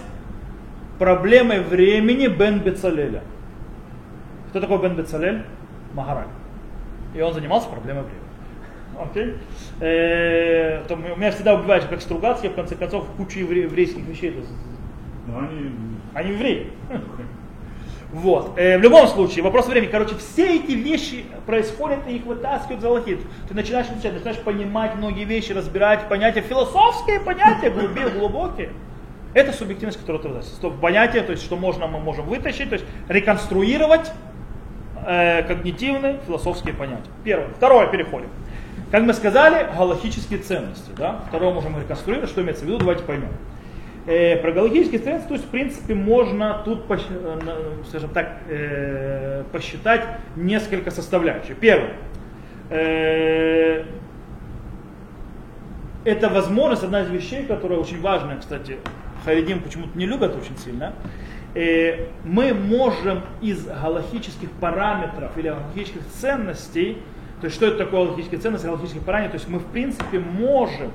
[1.00, 3.24] проблемой времени Бен Бецалеля.
[4.50, 5.44] Кто такой Бен Бецалель?
[5.94, 6.28] Магараль.
[7.16, 8.22] И он занимался проблемой времени.
[9.10, 9.36] Окей?
[9.80, 14.44] Э, то меня всегда убивает, как Стругацкий, в конце концов, куча еврейских вещей.
[15.28, 15.72] Но они...
[16.14, 16.72] Они евреи.
[18.12, 18.54] Вот.
[18.58, 19.90] Э, в любом случае, вопрос времени.
[19.90, 23.20] Короче, все эти вещи происходят, и их вытаскивают за лохит.
[23.48, 28.70] Ты начинаешь изучать, начинаешь понимать многие вещи, разбирать понятия, философские понятия, глубокие, глубокие.
[29.34, 34.12] Это субъективность, которая ты Понятие, то есть, что можно, мы можем вытащить, то есть реконструировать
[35.06, 37.10] э, когнитивные философские понятия.
[37.24, 37.48] Первое.
[37.56, 38.28] Второе, переходим.
[38.92, 40.92] Как мы сказали, галактические ценности.
[40.98, 41.22] Да?
[41.30, 43.30] Второе можем реконструировать, что имеется в виду, давайте поймем.
[44.08, 47.40] Э, про галактические ценности, то есть, в принципе, можно тут, э,
[47.88, 50.02] скажем так, э, посчитать
[50.36, 51.58] несколько составляющих.
[51.58, 51.94] Первое.
[52.72, 53.84] Э,
[56.04, 58.78] это возможность, одна из вещей, которая очень важная, кстати,
[59.24, 60.94] Харидим почему-то не любят очень сильно.
[61.54, 66.98] Э, мы можем из галактических параметров или галактических ценностей,
[67.40, 70.92] то есть что это такое галактические ценности, галактические параметры, то есть мы в принципе можем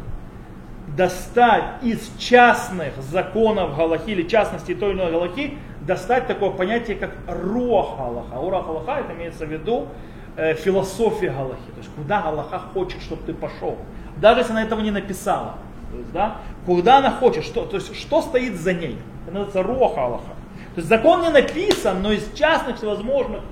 [0.97, 7.11] достать из частных законов Галахи или частности той или иной Галахи, достать такое понятие, как
[7.29, 8.35] руах Галаха.
[8.37, 9.89] Руах Галаха это имеется в виду
[10.37, 13.77] э, философия Галахи, то есть куда Галаха хочет, чтобы ты пошел.
[14.17, 15.57] Даже если она этого не написала.
[15.93, 18.99] То есть, да, куда она хочет, что, то есть что стоит за ней.
[19.27, 20.35] Это называется руах Галаха.
[20.75, 23.43] То есть закон не написан, но из частных всевозможных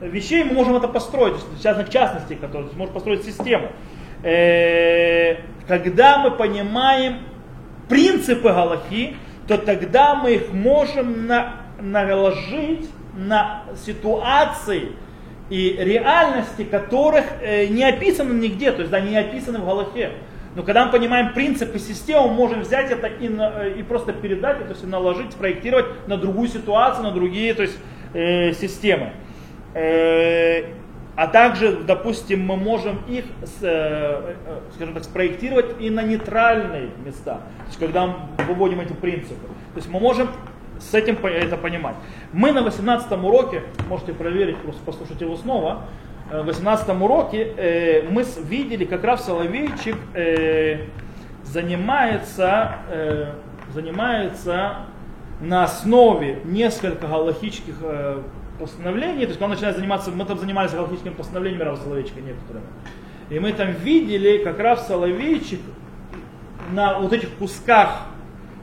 [0.00, 3.68] вещей мы можем это построить, в частных частностей, которые может построить систему.
[4.22, 7.18] Э, когда мы понимаем
[7.88, 14.92] принципы Галахи, то тогда мы их можем на, наложить на ситуации
[15.48, 20.12] и реальности, которых э, не описано нигде, то есть они не описаны в Галахе.
[20.56, 24.58] Но когда мы понимаем принципы системы, мы можем взять это и, на, и просто передать,
[24.58, 27.78] то есть наложить, спроектировать на другую ситуацию, на другие то есть,
[28.14, 29.12] э, системы.
[29.74, 30.64] Э,
[31.16, 33.24] а также, допустим, мы можем их,
[33.62, 34.34] э, э,
[34.74, 38.14] скажем так, спроектировать и на нейтральные места, то есть когда мы
[38.46, 39.46] выводим эти принципы.
[39.46, 40.28] То есть мы можем
[40.78, 41.96] с этим это понимать.
[42.34, 45.84] Мы на 18 уроке, можете проверить, просто послушать его снова,
[46.30, 49.96] э, в 18 уроке мы видели, как раз Соловейчик
[51.44, 52.74] занимается,
[53.72, 54.76] занимается
[55.40, 57.76] на основе нескольких галактических
[58.58, 62.66] постановлений, то есть он начинает заниматься, мы там занимались галактическими постановлениями Рава Соловейчика некоторыми.
[63.30, 65.60] И мы там видели, как раз Соловейчик
[66.72, 68.02] на вот этих кусках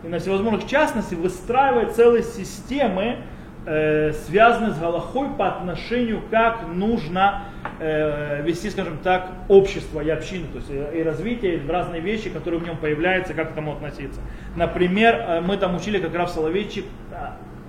[0.04, 3.18] и на всевозможных частностях выстраивает целые системы,
[3.66, 7.44] э, связанные с Галахой по отношению, как нужно
[7.80, 12.30] э, вести, скажем так, общество и общину, то есть и, и развитие, и разные вещи,
[12.30, 14.20] которые в нем появляются, как к этому относиться.
[14.56, 16.86] Например, э, мы там учили как раз Соловейчик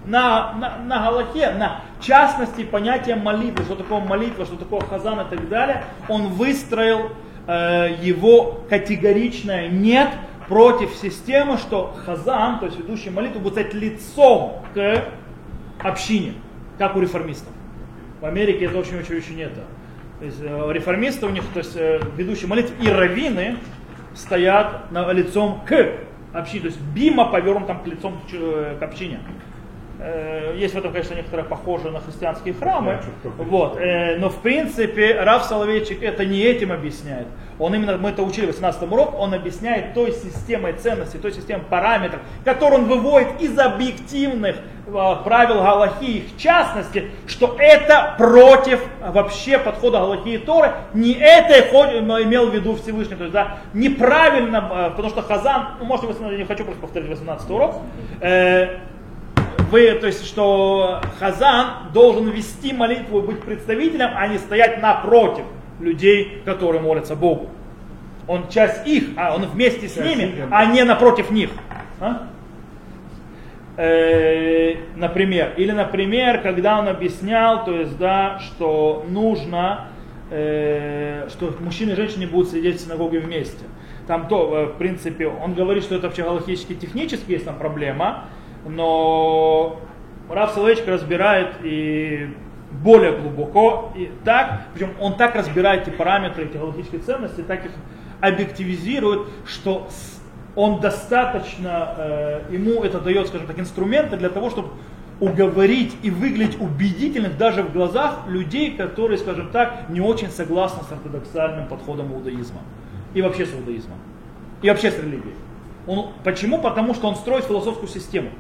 [0.05, 5.31] на, на, на Галахе, на частности понятие молитвы, что такое молитва, что такое хазан и
[5.31, 7.11] так далее, он выстроил
[7.47, 10.11] э, его категоричное нет
[10.49, 15.05] против системы, что хазан, то есть ведущий молитву, будет стать лицом к
[15.83, 16.35] общине,
[16.79, 17.53] как у реформистов.
[18.21, 19.63] В Америке это очень-очень-очень это.
[20.19, 23.57] То есть э, реформисты у них, то есть э, ведущие молитвы и раввины
[24.15, 25.93] стоят на, лицом к
[26.33, 29.21] общине, то есть бима повернут там к лицом к, э, к общине.
[30.07, 33.01] Э, есть в этом, конечно, некоторые похожие на христианские храмы.
[33.39, 33.79] Вот.
[33.79, 37.27] Э, но в принципе Раф Соловейчик это не этим объясняет.
[37.59, 41.65] Он именно, мы это учили в 18 урок, он объясняет той системой ценностей, той системой
[41.71, 44.57] параметров, которую он выводит из объективных
[44.89, 44.93] э,
[45.25, 50.73] правил Галахи, их частности, что это против вообще подхода Галахи и Торы.
[50.93, 51.61] Не это
[52.23, 53.17] имел в виду Всевышний.
[53.17, 57.49] То есть, да, неправильно, потому что Хазан, ну, может, я не хочу просто повторить 18
[57.49, 57.77] урок,
[59.75, 65.45] вы, то есть, что Хазан должен вести молитву и быть представителем, а не стоять напротив
[65.81, 67.49] людей, которые молятся Богу.
[68.29, 71.51] Он часть их, а он вместе с ними, а не напротив них.
[72.01, 72.29] А?
[73.77, 79.89] Э, например, или, например, когда он объяснял, то есть, да, что нужно,
[80.31, 83.65] э, что мужчины и женщины будут сидеть в синагоге вместе.
[84.07, 88.27] Там то, э, в принципе, он говорит, что это вообще галактически технически есть там проблема,
[88.67, 89.81] но
[90.29, 92.31] Раф Соловейчик разбирает и
[92.83, 97.73] более глубоко, и так, причем он так разбирает эти параметры, эти галактические ценности, так их
[98.21, 99.89] объективизирует, что
[100.57, 104.71] он достаточно, э, ему это дает, скажем так, инструменты для того, чтобы
[105.21, 110.93] уговорить и выглядеть убедительных даже в глазах людей, которые, скажем так, не очень согласны с
[110.93, 112.61] ортодоксальным подходом иудаизма.
[113.15, 113.99] И вообще с иудаизмом.
[114.63, 115.35] И вообще с религией.
[115.87, 116.61] Он, почему?
[116.61, 118.31] Потому что он строит философскую систему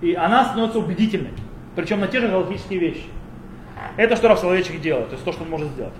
[0.00, 1.32] и она становится убедительной,
[1.74, 3.04] причем на те же галактические вещи.
[3.96, 5.94] Это что Раф Соловейчик делает, то есть то, что он может сделать.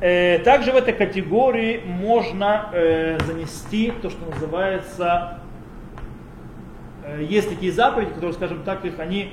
[0.00, 5.40] Э, также в этой категории можно э, занести то, что называется,
[7.04, 9.32] э, есть такие заповеди, которые, скажем так, их, они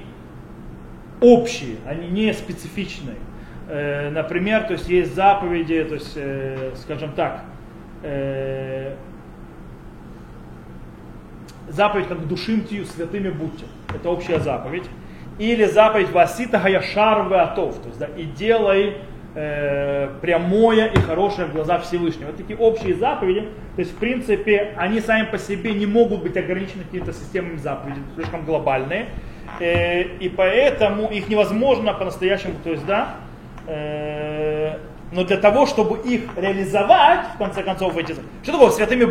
[1.21, 3.17] общие, они не специфичные.
[3.67, 7.43] Э, например, то есть есть заповеди, то есть, э, скажем так,
[8.03, 8.95] э,
[11.69, 13.65] заповедь как душимтию святыми будьте.
[13.93, 14.85] Это общая заповедь.
[15.37, 18.93] Или заповедь Васита Хаяшар Атов, то есть да, и делай
[19.35, 22.27] э, прямое и хорошее в глазах Всевышнего.
[22.27, 23.41] Вот такие общие заповеди,
[23.75, 28.01] то есть в принципе они сами по себе не могут быть ограничены какими-то системами заповедей,
[28.15, 29.07] слишком глобальные.
[29.59, 33.15] Э, и поэтому их невозможно по-настоящему, то есть да,
[33.67, 34.77] э,
[35.11, 38.13] но для того, чтобы их реализовать, в конце концов, эти,
[38.43, 39.05] что такое святыми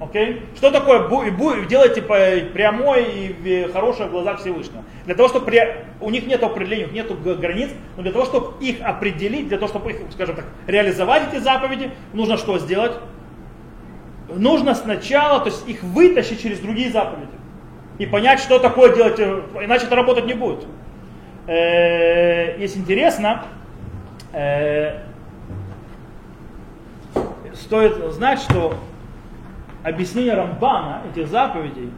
[0.00, 0.18] будьте?
[0.18, 0.40] Okay?
[0.56, 4.84] Что такое бу, бу, делайте прямой и хорошее в глазах Всевышнего?
[5.06, 5.60] Для того, чтобы при,
[6.00, 9.58] у них нет определений, у них нет границ, но для того, чтобы их определить, для
[9.58, 12.92] того, чтобы их, скажем так, реализовать эти заповеди, нужно что сделать?
[14.28, 17.28] Нужно сначала, то есть их вытащить через другие заповеди
[17.98, 20.66] и понять, что такое делать, э, иначе это работать не будет.
[21.46, 23.44] Э, если интересно,
[24.32, 25.00] э,
[27.52, 28.74] стоит знать, что
[29.84, 31.90] объяснение Рамбана этих заповедей,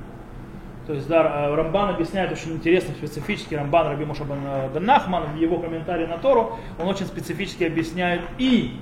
[0.87, 5.59] То есть, да, Рамбан объясняет очень интересно, специфически, Рамбан Раби Моша бен Нахман в его
[5.59, 8.77] комментарии на Тору, он очень специфически объясняет и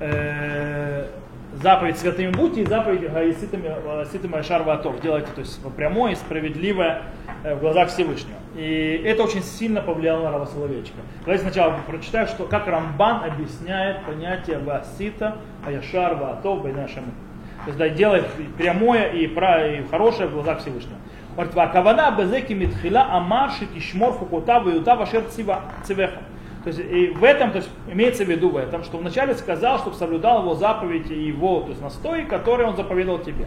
[0.00, 1.06] э,
[1.54, 5.00] заповедь святыми будьте и заповедь Гаиситами Ашар Ватов.
[5.00, 7.02] Делайте то есть прямое и справедливое
[7.44, 8.36] э, в глазах Всевышнего.
[8.56, 10.98] И это очень сильно повлияло на Рава Соловейчика.
[11.20, 15.36] Давайте сначала прочитаю, что, как Рамбан объясняет понятие Васита,
[15.66, 17.04] Аяшар, Ватов, Байнашам.
[17.66, 18.22] То есть делай
[18.56, 20.96] прямое и, и хорошее в глазах Всевышнего.
[21.34, 26.22] Говорит, Вакавана безеки митхила амарши кишмор фукута ваюта вашер цивеха.
[26.64, 29.78] То есть и в этом, то есть имеется в виду в этом, что вначале сказал,
[29.78, 33.46] чтобы соблюдал его заповеди и его, то есть настои, которые он заповедал тебе.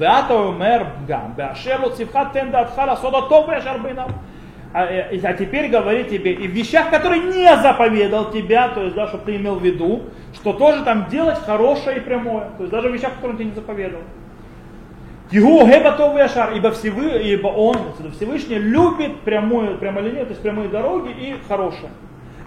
[0.00, 0.32] А, э,
[4.72, 9.24] а теперь говорит тебе и в вещах, которые не заповедал тебя, то есть, да, чтобы
[9.24, 10.02] ты имел в виду,
[10.34, 13.52] что тоже там делать хорошее и прямое, то есть даже в вещах, которые ты не
[13.52, 14.00] заповедал.
[15.30, 17.76] Его готов яшар, ибо, Всевы, ибо он,
[18.16, 21.90] Всевышний, любит прямую, прямолинию, то есть прямые дороги и хорошее.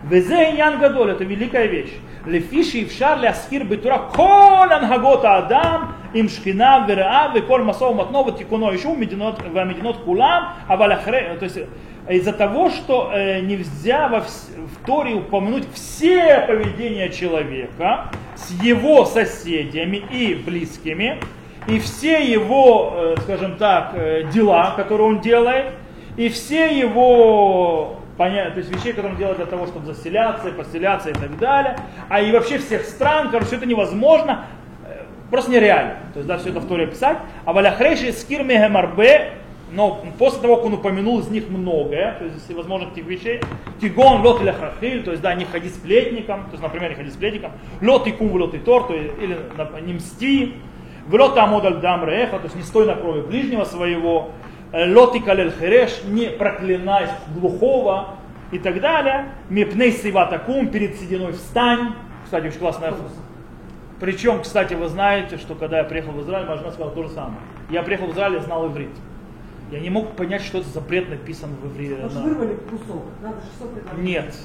[0.03, 1.93] Везе гадоль, это великая вещь.
[2.25, 8.95] Лефиши ившар ляскир битура кол ангагота адам им шхина вераа веколь масов матнова тикуно ишу
[8.95, 11.35] мединот мединот кулам авалахре.
[11.39, 11.59] То есть
[12.09, 19.97] из-за того, что э, нельзя во, в Торе упомянуть все поведения человека с его соседями
[20.11, 21.19] и близкими,
[21.67, 25.67] и все его, э, скажем так, э, дела, которые он делает,
[26.17, 31.09] и все его понять, то есть вещей, которые он делает для того, чтобы заселяться, поселяться
[31.09, 31.77] и так далее,
[32.09, 34.45] а и вообще всех стран, короче, все это невозможно,
[35.33, 35.95] просто нереально.
[36.13, 37.17] То есть, да, все это в Торе писать.
[37.43, 39.33] А валяхрейши скир мегемарбе,
[39.71, 43.41] но после того, как он упомянул из них многое, то есть всевозможных этих вещей,
[43.81, 47.09] тигон, лот или хахиль, то есть, да, не ходи сплетником, то есть, например, не ходи
[47.09, 49.35] сплетником, лот и кум, лот и тор, то есть, или
[49.81, 50.53] не мсти,
[51.07, 54.29] в лот амодаль дам реха, то есть, не стой на крови ближнего своего,
[54.71, 58.17] лоти калель хереш, не проклинай глухого
[58.51, 59.29] и так далее.
[59.49, 61.93] Мипней сиватакум, перед сединой встань.
[62.23, 63.32] Кстати, очень классная фраза.
[64.03, 67.09] Причем, кстати, вы знаете, что когда я приехал в Израиль, моя жена сказала то же
[67.11, 67.37] самое.
[67.69, 68.89] Я приехал в Израиль, я знал иврит.
[69.71, 71.95] Я не мог понять, что это запрет написан в иврите.
[72.03, 74.35] Вот вырвали кусок, надо же Нет.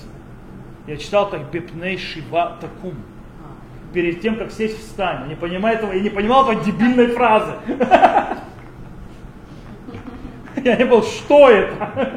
[0.87, 2.95] Я читал так Бепней Шива Такум.
[3.93, 5.23] Перед тем, как сесть встань.
[5.23, 7.55] Я не, понимаю этого, я не понимал этого дебильной фразы.
[10.63, 12.13] Я не был, что это?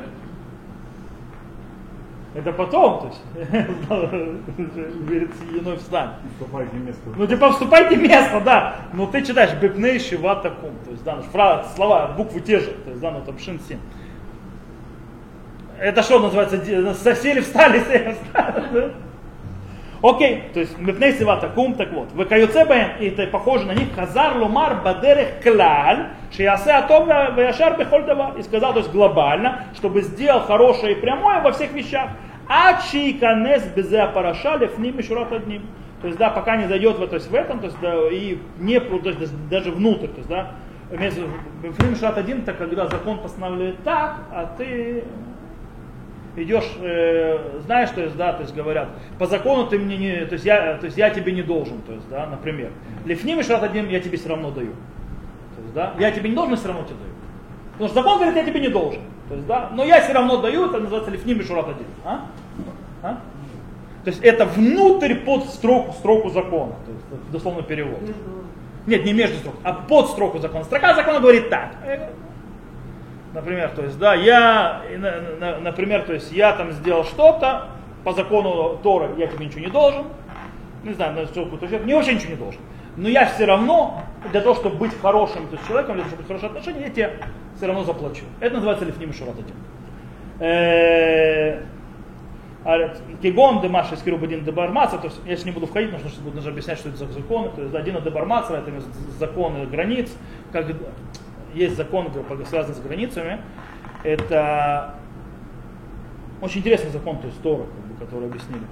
[2.33, 3.21] Это потом, то есть,
[5.09, 6.11] перед сединой встань.
[6.33, 7.01] Вступайте место.
[7.17, 8.75] Ну, типа, вступайте место, да.
[8.93, 10.71] Но ты читаешь бипней шива таком.
[10.85, 12.71] То есть, да, ну, фраза, слова, буквы те же.
[12.71, 13.79] То есть, да, ну, там шин син.
[15.77, 16.57] Это что называется?
[17.15, 18.93] Сели, встали, сели, встали.
[20.03, 22.11] Окей, то есть мипней сивата кум, так вот.
[22.11, 28.05] В каюцебаем, и это похоже на них, хазар лумар бадерех клаль, шиясе атом ваяшар бехоль
[28.05, 28.33] дава.
[28.37, 32.09] И сказал, то есть глобально, чтобы сделал хорошее и прямое во всех вещах.
[32.47, 35.67] А чейканес безе параша лефним мишурат одним.
[36.01, 38.39] То есть, да, пока не зайдет в, то есть, в этом, то есть, да, и
[38.59, 40.51] не, то есть, даже внутрь, то есть, да,
[40.89, 45.03] Фрим Шат один, это когда закон постановляет так, а ты
[46.35, 50.33] идешь, э, знаешь, то есть, да, то есть говорят, по закону ты мне не, то
[50.33, 52.71] есть я, то есть я тебе не должен, то есть, да, например.
[53.05, 54.71] Лифним и один я тебе все равно даю.
[55.55, 57.13] То есть, да, я тебе не должен, все равно тебе даю.
[57.73, 59.01] Потому что закон говорит, я тебе не должен.
[59.27, 61.87] То есть, да, но я все равно даю, это называется лифним и один.
[62.03, 62.25] А?
[63.03, 63.17] А?
[64.03, 67.99] То есть это внутрь под строку, строку закона, то есть дословно перевод.
[68.87, 70.63] Нет, не между строк, а под строку закона.
[70.63, 71.75] Строка закона говорит так.
[73.33, 74.81] Например, то есть, да, я,
[75.61, 77.67] например, то есть я там сделал что-то,
[78.03, 80.05] по закону Торы я тебе ничего не должен,
[80.83, 82.61] не знаю, на что то не вообще ничего не должен.
[82.97, 84.01] Но я все равно,
[84.31, 86.89] для того, чтобы быть хорошим то есть, человеком, для того, чтобы быть хорошие отношения, я
[86.89, 87.13] тебе
[87.55, 88.23] все равно заплачу.
[88.41, 89.55] Это называется лифним шурат один.
[90.39, 91.61] Э,
[92.65, 96.49] а, Кигон, Демаша, Скирубадин, Дебармаца, то есть, если не буду входить, потому что буду даже
[96.49, 98.71] объяснять, что это за законы, то есть, один Дебармаца, это
[99.17, 100.11] законы границ,
[100.51, 100.67] как
[101.53, 102.11] есть закон,
[102.47, 103.41] связанный с границами,
[104.03, 104.95] это
[106.41, 108.63] очень интересный закон, то есть Тора, как бы, который объяснили.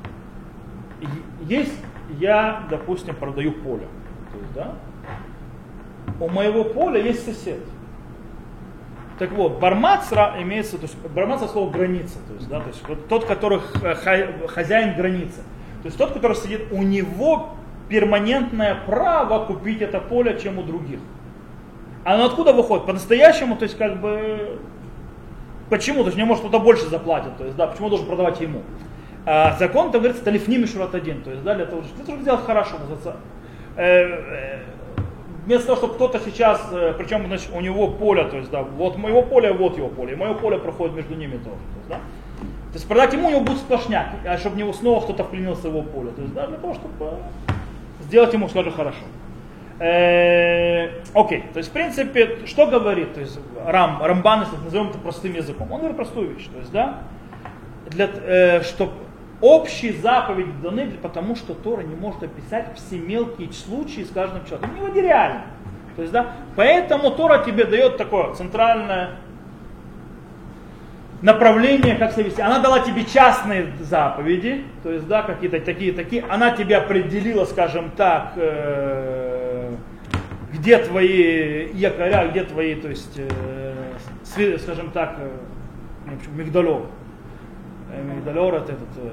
[1.46, 1.76] Есть,
[2.18, 3.88] я, допустим, продаю поле.
[4.32, 4.74] То есть, да?
[6.20, 7.60] У моего поля есть сосед.
[9.20, 13.08] Так вот, бармацра имеется, то есть бармацра слово граница, то есть, да, то есть вот
[13.10, 15.42] тот, который хозяин границы.
[15.82, 17.52] То есть тот, который сидит, у него
[17.90, 21.00] перманентное право купить это поле, чем у других.
[22.04, 22.86] А оно откуда выходит?
[22.86, 24.60] По-настоящему, то есть как бы,
[25.70, 26.00] почему?
[26.02, 28.62] То есть мне может кто-то больше заплатит, то есть да, почему должен продавать ему?
[29.26, 32.46] А закон, там говорится, талифним шурат один, то есть да, для того, того, чтобы сделать
[32.46, 33.18] хорошо, называется.
[33.76, 34.60] Э, э,
[35.46, 38.98] вместо того, чтобы кто-то сейчас, э, причем значит, у него поле, то есть, да, вот
[38.98, 41.44] моего поля, вот его поле, и мое поле проходит между ними тоже.
[41.46, 41.96] То есть, да?
[41.96, 45.70] то есть продать ему у него будет сплошняк, а чтобы в него снова кто-то вклинился
[45.70, 46.12] в его поле.
[46.12, 47.14] То есть, да, для того, чтобы
[48.02, 49.00] сделать ему, скажем, хорошо.
[49.80, 54.98] Э, окей, то есть в принципе, что говорит, то есть Рам, Рамбан, если назовем это
[54.98, 57.04] простым языком, он говорит простую вещь, то есть, да,
[57.88, 58.92] для, э, чтобы
[59.40, 64.76] общие заповеди даны, потому что Тора не может описать все мелкие случаи с каждым человеком,
[64.76, 65.44] не нереально.
[65.96, 69.12] То есть, да, поэтому Тора тебе дает такое центральное
[71.22, 72.42] направление, как себя вести.
[72.42, 76.24] Она дала тебе частные заповеди, то есть, да, какие-то такие, такие.
[76.30, 79.29] Она тебе определила, скажем так, э,
[80.70, 85.30] где твои якоря, где твои, то есть, э, скажем так, э.
[86.06, 89.10] Э, мигдалер это этот, э,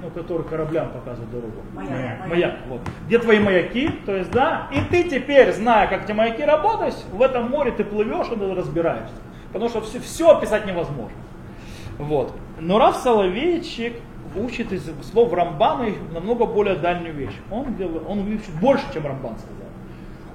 [0.00, 1.60] ну, который кораблям показывает дорогу.
[1.74, 2.26] Маяк.
[2.26, 2.80] Маяк, вот.
[3.06, 7.20] Где твои маяки, то есть, да, и ты теперь, зная, как эти маяки работают, в
[7.20, 9.16] этом море ты плывешь и разбираешься
[9.52, 11.16] потому что все, все описать невозможно.
[11.98, 12.34] Вот.
[12.58, 13.94] Но Рав Соловейчик
[14.36, 17.34] учит из слов Рамбана намного более дальнюю вещь.
[17.50, 17.66] Он,
[18.08, 19.56] он учит больше, чем Рамбан сказал.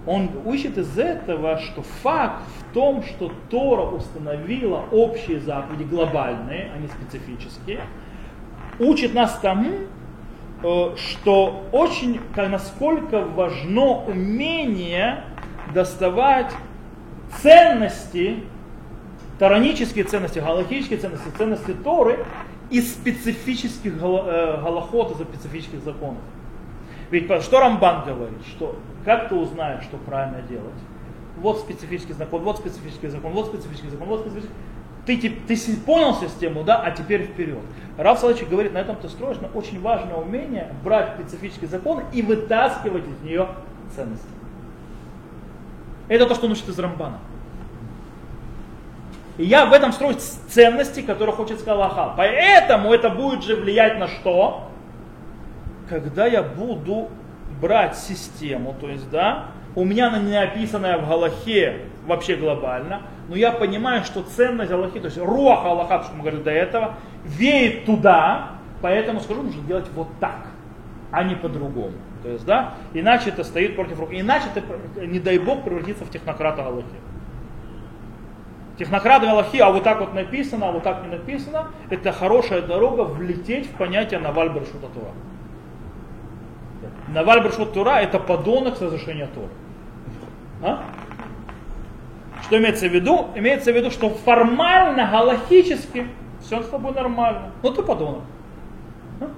[0.07, 6.79] Он учит из этого, что факт в том, что Тора установила общие заповеди, глобальные, а
[6.79, 7.81] не специфические,
[8.79, 9.71] учит нас тому,
[10.63, 15.23] э, что очень, насколько важно умение
[15.73, 16.51] доставать
[17.41, 18.43] ценности
[19.41, 22.19] таранические ценности, галахические ценности, ценности Торы
[22.71, 26.23] из специфических э, галахот, из специфических законов.
[27.11, 30.73] Ведь что Рамбан говорит, что как ты узнаешь, что правильно делать?
[31.37, 34.55] Вот специфический закон, вот специфический закон, вот специфический закон, вот специфический.
[35.05, 37.59] Ты, ты, ты понял систему, да, а теперь вперед.
[37.97, 42.21] Раф Салачи говорит, на этом ты строишь, но очень важное умение брать специфический закон и
[42.21, 43.47] вытаскивать из нее
[43.93, 44.27] ценности.
[46.07, 47.19] Это то, что он учит из Рамбана.
[49.37, 50.15] И я в этом строю
[50.49, 52.13] ценности, которые хочет Аллаха.
[52.17, 54.67] Поэтому это будет же влиять на что?
[55.89, 57.09] Когда я буду
[57.61, 63.35] брать систему, то есть, да, у меня она не описанная в Галахе вообще глобально, но
[63.35, 67.85] я понимаю, что ценность Аллахи, то есть руах Аллаха, что мы говорили до этого, веет
[67.85, 68.51] туда,
[68.81, 70.47] поэтому скажу, нужно делать вот так,
[71.11, 71.93] а не по-другому.
[72.23, 76.09] То есть, да, иначе это стоит против рук, иначе это, не дай бог, превратится в
[76.09, 76.87] технократа Аллахи
[78.77, 83.01] технократы Аллахи, а вот так вот написано, а вот так не написано, это хорошая дорога
[83.01, 85.11] влететь в понятие Наваль Баршута Тура.
[87.07, 89.49] Наваль Тура это подонок с разрешения Тора.
[90.63, 90.83] А?
[92.43, 93.27] Что имеется в виду?
[93.35, 96.07] Имеется в виду, что формально, галахически
[96.41, 97.51] все с тобой нормально.
[97.61, 98.23] Ну ты подонок.
[99.19, 99.29] А?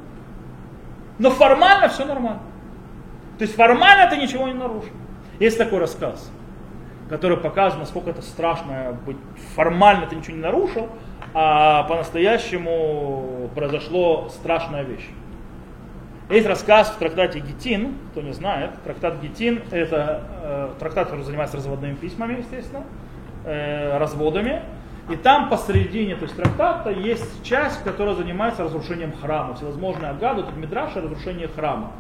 [1.19, 2.41] Но формально все нормально.
[3.38, 4.93] То есть формально ты ничего не нарушил.
[5.39, 6.31] Есть такой рассказ
[7.14, 9.18] который показывает, насколько это страшно быть.
[9.55, 10.89] Формально ты ничего не нарушил,
[11.36, 15.07] а по-настоящему произошло страшная вещь.
[16.32, 21.57] Есть рассказ в трактате Гетин, кто не знает, трактат Гетин это э, трактат, который занимается
[21.57, 22.84] разводными письмами, естественно,
[23.45, 24.64] э, разводами.
[25.11, 30.57] И там посередине, то есть трактата, есть часть, которая занимается разрушением храма, всевозможные агады, тут
[30.57, 31.91] Мидраш, разрушение храма.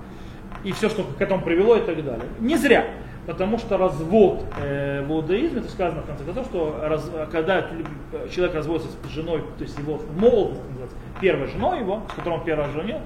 [0.63, 2.25] И все, что к этому привело и так далее.
[2.39, 2.87] Не зря.
[3.25, 7.67] Потому что развод э, в иудаизме, это сказано в конце концов, что раз, когда
[8.29, 10.61] человек разводится с женой, то есть его молодость,
[11.21, 12.97] первой женой его, с которым он первый женил,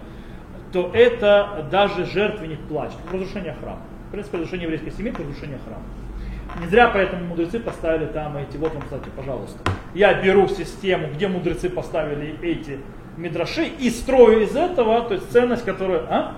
[0.72, 3.82] то это даже жертвенник плачет, разрушение храма.
[4.08, 5.84] В принципе, разрушение еврейской семьи это разрушение храма.
[6.62, 9.60] Не зря поэтому мудрецы поставили там эти, вот вам, кстати, пожалуйста.
[9.94, 12.80] Я беру систему, где мудрецы поставили эти
[13.18, 16.06] мидраши и строю из этого, то есть ценность, которую...
[16.10, 16.38] А?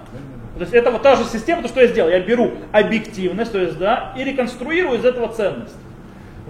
[0.59, 2.09] То есть это вот та же система, то, что я сделал.
[2.09, 5.77] Я беру объективность, то есть, да, и реконструирую из этого ценность.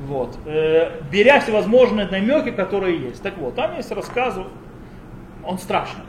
[0.07, 0.35] Вот.
[0.47, 3.21] Э, беря всевозможные намеки, которые есть.
[3.21, 4.35] Так вот, там есть рассказ,
[5.45, 6.05] он страшный,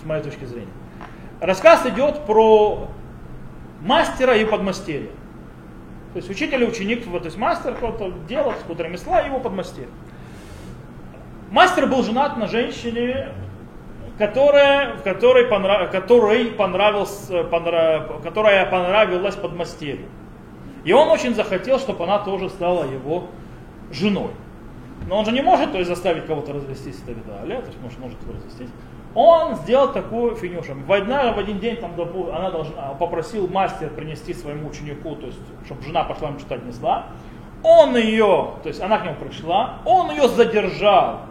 [0.00, 0.70] с моей точки зрения.
[1.40, 2.86] Рассказ идет про
[3.80, 5.10] мастера и подмастерья.
[6.12, 9.88] То есть учитель и ученик, то есть мастер кто-то делал, какое-то ремесла, его подмастерье.
[11.50, 13.30] Мастер был женат на женщине,
[14.22, 20.06] которая, которой, понрав, которой понравился, понрав, которая понравилась подмастерью.
[20.84, 23.24] И он очень захотел, чтобы она тоже стала его
[23.90, 24.30] женой.
[25.08, 27.80] Но он же не может то есть, заставить кого-то развестись и так далее, то есть
[27.82, 28.70] может, может развестись.
[29.16, 31.90] Он сделал такую фигню, что в, одна, в один день там,
[32.32, 37.06] она должна, попросил мастер принести своему ученику, то есть, чтобы жена пошла ему читать несла.
[37.64, 41.22] Он ее, то есть она к нему пришла, он ее задержал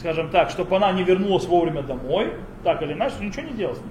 [0.00, 2.32] скажем так, чтобы она не вернулась вовремя домой,
[2.64, 3.90] так или иначе, ничего не делал с ней.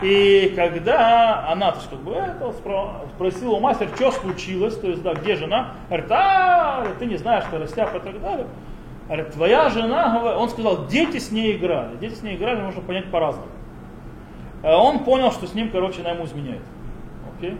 [0.00, 2.52] И когда она, то есть, как бы, это,
[3.16, 7.44] спросила у мастера, что случилось, то есть, да, где жена, говорит, а, ты не знаешь,
[7.44, 8.46] что растяп и так далее.
[9.06, 11.96] Говорит, твоя жена, он сказал, дети с ней играли.
[11.96, 13.48] Дети с ней играли, можно понять по-разному.
[14.62, 16.62] Э, он понял, что с ним, короче, она ему изменяет.
[17.36, 17.56] Окей?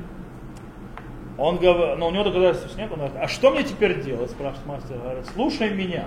[1.38, 4.66] Он говорит, но у него доказательств нет, он говорит, а что мне теперь делать, спрашивает
[4.66, 6.04] мастер, говорит, слушай меня.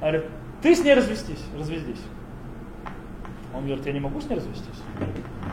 [0.00, 0.24] Говорит,
[0.62, 2.02] ты с ней развестись, развестись.
[3.54, 4.82] Он говорит, я не могу с ней развестись.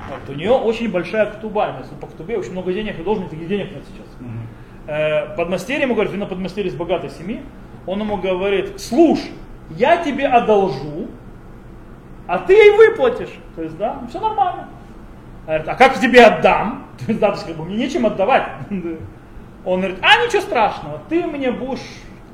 [0.08, 3.48] Говорит, у нее очень большая ктуба, если по ктубе очень много денег, и должен таких
[3.48, 4.08] денег нет сейчас.
[4.88, 7.42] Э, подмастерье ему говорит, вы на подмастерье из богатой семьи,
[7.86, 9.32] он ему говорит, слушай,
[9.70, 11.08] я тебе одолжу,
[12.28, 13.34] а ты ей выплатишь.
[13.56, 14.70] То есть, да, все нормально.
[15.46, 16.88] Говорит, а как тебе отдам?
[17.00, 18.48] То есть, да, то есть, как бы, мне нечем отдавать.
[19.66, 21.80] Он говорит, а ничего страшного, ты мне будешь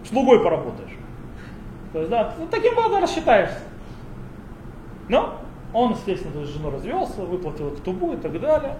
[0.07, 0.89] слугой поработаешь.
[1.94, 3.60] То есть, да, таким образом рассчитаешься.
[5.08, 5.30] Ну,
[5.74, 8.76] он, естественно, то есть, с женой развелся, выплатил их тубу и так далее.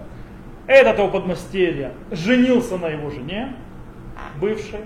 [0.66, 3.54] Этот его подмастерье женился на его жене,
[4.40, 4.80] бывшей.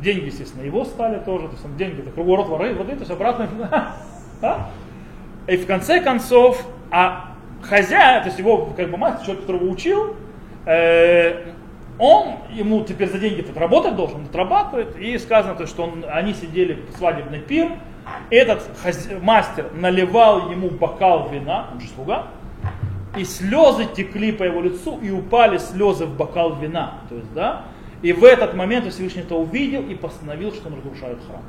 [0.00, 3.10] Деньги, естественно, его стали тоже, то есть он деньги, это круговорот воды, воды, то есть
[3.10, 3.48] обратно.
[4.44, 4.70] А?
[5.46, 10.16] И в конце концов, а хозяин, то есть его как бы мастер, человек, которого учил,
[10.66, 11.52] э,
[12.02, 16.04] он ему теперь за деньги тут работать должен, он отрабатывает, и сказано, то, что он,
[16.08, 17.70] они сидели в свадебный пир,
[18.28, 18.68] этот
[19.22, 22.26] мастер наливал ему бокал вина, он же слуга,
[23.16, 26.98] и слезы текли по его лицу, и упали слезы в бокал вина.
[27.08, 27.66] То есть, да,
[28.02, 31.42] и в этот момент Всевышний это увидел и постановил, что он разрушает храм.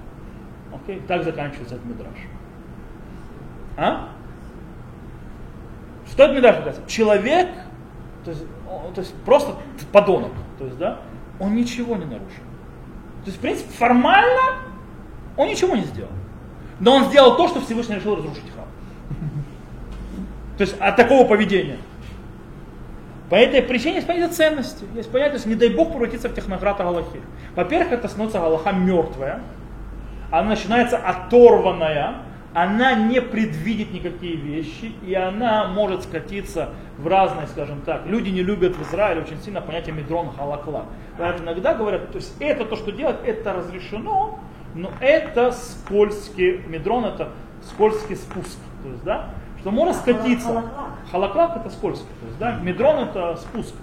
[0.72, 1.01] Окей?
[1.08, 2.18] Так заканчивается этот мидраж.
[3.76, 4.10] А?
[6.12, 6.88] Что это показывает?
[6.88, 7.49] Человек,
[8.24, 8.43] то есть,
[8.92, 9.56] то есть просто
[9.92, 11.00] подонок, то есть, да,
[11.40, 12.44] он ничего не нарушил.
[13.24, 14.60] То есть, в принципе, формально
[15.38, 16.12] он ничего не сделал.
[16.80, 18.68] Но он сделал то, что Всевышний решил разрушить храм.
[20.58, 21.78] То есть от такого поведения.
[23.30, 24.86] По этой причине есть понятие ценности.
[24.94, 27.22] Есть понятие, что не дай бог превратиться в технократа Галахи.
[27.56, 29.42] Во-первых, это становится Галаха мертвая.
[30.30, 32.18] Она начинается оторванная
[32.54, 38.43] она не предвидит никакие вещи, и она может скатиться в разные, скажем так, люди не
[38.43, 40.86] любят в Израиле очень сильно понятие медрон халакла.
[41.18, 44.39] Поэтому иногда говорят, то есть это то, что делать, это разрешено,
[44.76, 47.30] но это скользкий, медрон это
[47.64, 48.58] скользкий спуск.
[48.84, 49.30] То есть, да,
[49.60, 50.64] что можно скатиться.
[51.12, 52.08] Халаклак это скользкий.
[52.20, 53.74] То есть, да, медрон это спуск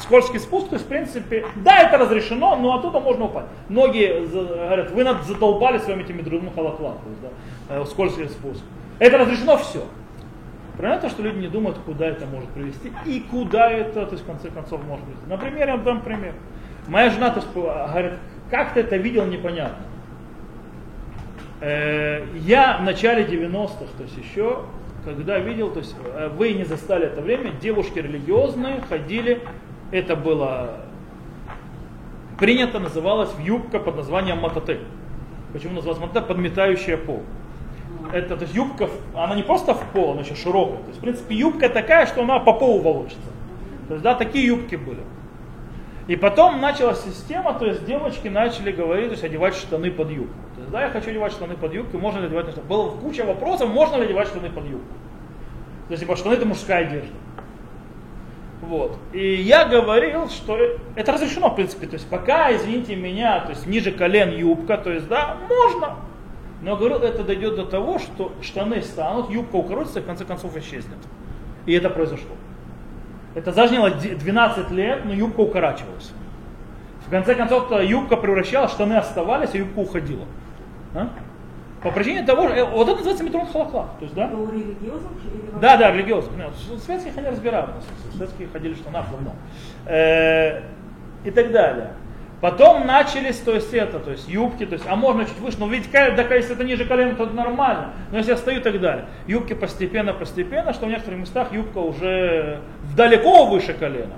[0.00, 3.48] скользкий спуск, то есть, в принципе, да, это разрешено, но оттуда можно упасть.
[3.68, 6.22] Многие говорят, вы нас задолбали своими этими
[7.02, 7.28] то есть, да,
[7.86, 8.62] скользкий спуск.
[8.98, 9.84] Это разрешено все.
[10.76, 14.26] То, что люди не думают, куда это может привести и куда это, то есть, в
[14.26, 15.26] конце концов, может привести.
[15.28, 16.34] Например, я вам дам пример.
[16.88, 18.14] Моя жена то говорит,
[18.50, 19.84] как ты это видел, непонятно.
[21.60, 24.64] Э, я в начале 90-х, то есть еще,
[25.04, 29.40] когда видел, то есть э, вы не застали это время, девушки религиозные ходили
[29.90, 30.80] это было
[32.38, 34.80] принято, называлась юбка под названием матате.
[35.52, 36.26] Почему называлась матате?
[36.26, 37.22] Подметающая пол.
[38.14, 40.78] Это, то есть юбка, она не просто в пол, она еще широкая.
[40.78, 43.26] То есть, в принципе, юбка такая, что она по полу волочится.
[43.88, 45.00] То есть, да, такие юбки были.
[46.06, 50.34] И потом началась система, то есть девочки начали говорить, то есть одевать штаны под юбку.
[50.54, 52.64] То есть, да, я хочу одевать штаны под юбку, можно ли одевать штаны.
[52.68, 54.94] Было куча вопросов, можно ли одевать штаны под юбку.
[55.88, 57.16] То есть, типа, штаны это мужская одежда.
[58.60, 58.96] Вот.
[59.12, 60.56] И я говорил, что
[60.94, 61.88] это разрешено, в принципе.
[61.88, 65.96] То есть пока, извините меня, то есть ниже колен юбка, то есть да, можно.
[66.64, 70.24] Но я говорил, это дойдет до того, что штаны станут, юбка укоротится и в конце
[70.24, 70.96] концов исчезнет.
[71.66, 72.34] И это произошло.
[73.34, 76.12] Это заняло 12 лет, но юбка укорачивалась.
[77.06, 80.24] В конце концов, юбка превращалась, штаны оставались, а юбка уходила.
[80.94, 81.10] А?
[81.82, 83.90] По причине того, что, э, вот это называется метрон халахла.
[83.98, 84.32] То есть, да?
[85.60, 86.34] Да, да, религиозных.
[86.82, 87.82] Светские они разбираются.
[88.16, 89.34] Светские ходили что на давно.
[89.84, 90.62] Э,
[91.24, 91.90] и так далее.
[92.44, 95.66] Потом начались, то есть это, то есть юбки, то есть, а можно чуть выше, но
[95.66, 97.94] ведь да, если это ниже колена, то это нормально.
[98.10, 99.06] Но если я стою и так далее.
[99.26, 102.60] Юбки постепенно, постепенно, что в некоторых местах юбка уже
[102.94, 104.16] далеко выше колена.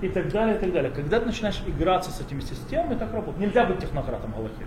[0.00, 0.90] И так далее, и так далее.
[0.90, 3.38] Когда ты начинаешь играться с этими системами, так работает.
[3.38, 4.66] Нельзя быть технократом Галахи.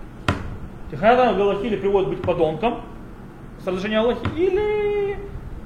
[0.90, 2.80] Технатом Галахи или приводит быть подонком
[3.62, 5.18] с разрешения Аллахи, или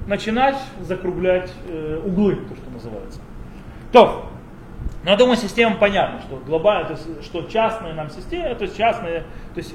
[0.05, 3.21] начинать закруглять э, углы, то, что называется.
[3.93, 4.29] То,
[5.03, 8.75] но я думаю, система понятна, что глобально, то есть, что частные нам системы, то есть
[8.75, 9.23] частные,
[9.53, 9.73] то есть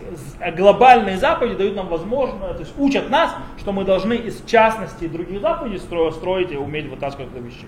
[0.54, 5.08] глобальные заповеди дают нам возможность, то есть учат нас, что мы должны из частности и
[5.08, 7.66] других заповедей строить, строить и уметь вытаскивать это вещи.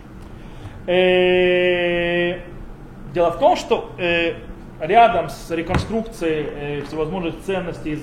[0.87, 2.41] Э,
[3.15, 4.35] дело в том, что э,
[4.81, 8.03] рядом с реконструкцией э, всевозможных ценностей из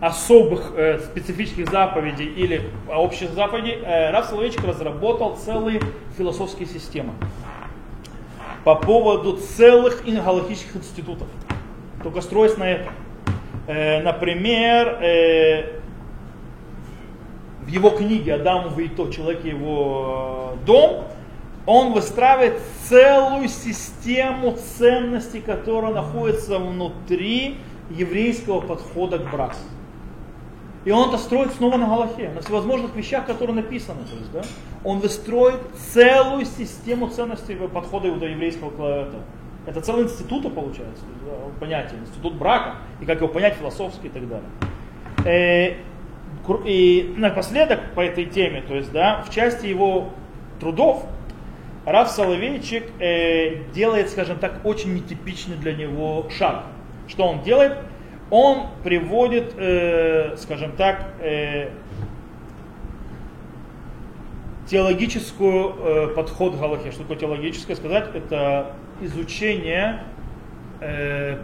[0.00, 5.80] особых э, специфических заповедей или общих заповедей, э, Раф Соловейчик разработал целые
[6.16, 7.12] философские системы
[8.64, 11.28] по поводу целых галактических институтов,
[12.02, 12.92] только строясь на этом.
[13.66, 15.80] Э, например, э,
[17.62, 19.10] в его книге «Адам Вейто.
[19.12, 21.04] Человек и его э, дом»
[21.66, 27.58] он выстраивает целую систему ценностей, которая находится внутри
[27.90, 29.56] еврейского подхода к браку.
[30.84, 34.00] И он это строит снова на Галахе, на всевозможных вещах, которые написаны.
[34.04, 34.42] То есть, да?
[34.82, 35.60] Он выстроит
[35.92, 39.14] целую систему ценностей подхода еврейского к
[39.66, 44.22] Это целый институт получается, да, понятие, институт брака, и как его понять философски и так
[44.26, 44.48] далее.
[45.26, 45.76] Э,
[46.64, 50.08] и напоследок по этой теме, то есть, да, в части его
[50.60, 51.04] трудов,
[51.84, 56.64] Раф Соловейчик э, делает, скажем так, очень нетипичный для него шаг.
[57.08, 57.78] Что он делает?
[58.30, 61.70] Он приводит, э, скажем так, э,
[64.70, 66.92] теологическую э, подход к Галахе.
[66.92, 68.14] Что такое теологическое сказать?
[68.14, 70.04] Это изучение
[70.80, 71.38] э,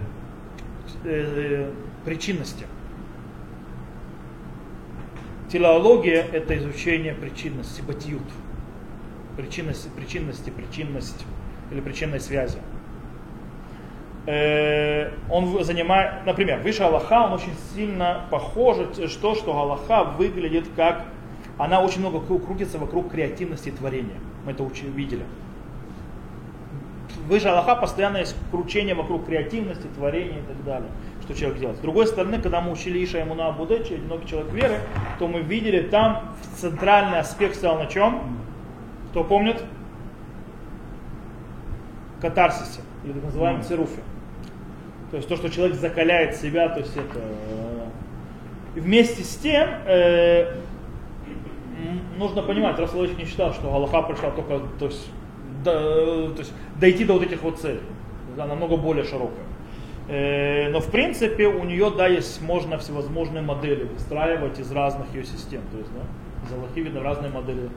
[1.04, 1.70] э,
[2.04, 2.66] причинности.
[5.50, 8.22] Телеология– это изучение причинности, батиют.
[9.36, 11.24] Причинности, причинности, причинность
[11.70, 12.58] или причинной связи.
[14.26, 18.76] Э, он занимает, например, выше Аллаха, он очень сильно похож,
[19.08, 21.04] что, что Аллаха выглядит как,
[21.58, 24.18] она очень много крутится вокруг креативности творения.
[24.44, 25.22] Мы это учили, видели.
[27.28, 30.90] Выше Аллаха постоянно есть кручение вокруг креативности, творения и так далее,
[31.22, 31.78] что человек делает.
[31.78, 34.80] С другой стороны, когда мы учили Иша ему на Абудечи, одинокий человек веры,
[35.18, 38.38] то мы видели там центральный аспект стоял на чем?
[39.10, 39.62] Кто помнит?
[42.20, 44.02] Катарсисе, или так называемом цируфе.
[45.16, 47.22] То есть то, что человек закаляет себя, то есть это...
[48.74, 50.56] И вместе с тем, э,
[52.18, 55.08] нужно понимать, Рафсалович не считал, что Аллаха пришла только, то есть,
[55.64, 57.80] до, то есть дойти до вот этих вот целей.
[58.34, 59.46] Она намного более широкая.
[60.08, 65.24] Э, но в принципе у нее, да, есть, можно всевозможные модели выстраивать из разных ее
[65.24, 65.62] систем.
[65.72, 67.70] То есть, да, из Аллахи видно разные модели,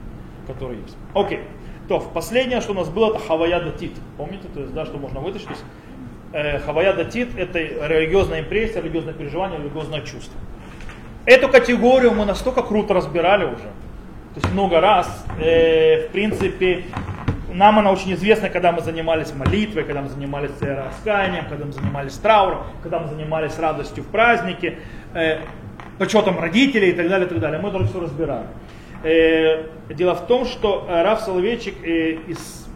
[0.46, 0.98] которые есть.
[1.14, 1.40] Окей.
[1.88, 3.94] То, последнее, что у нас было, это Хавая Датит.
[4.18, 5.48] Помните, то есть, да, что можно вытащить?
[5.48, 5.54] Э,
[6.66, 10.40] Хавая Датит– это религиозная импрессия, религиозное переживание, религиозное чувство.
[11.26, 13.64] Эту категорию мы настолько круто разбирали уже,
[14.34, 15.26] то есть много раз.
[15.40, 16.84] Э, в принципе,
[17.52, 22.14] нам она очень известна, когда мы занимались молитвой, когда мы занимались раскаянием, когда мы занимались
[22.14, 24.78] трауром, когда мы занимались радостью в празднике,
[25.14, 25.40] э,
[25.98, 27.60] почетом родителей и так далее, и так далее.
[27.60, 28.48] Мы это все разбирали.
[29.04, 32.69] Э, дело в том, что Раф Соловейчик э, из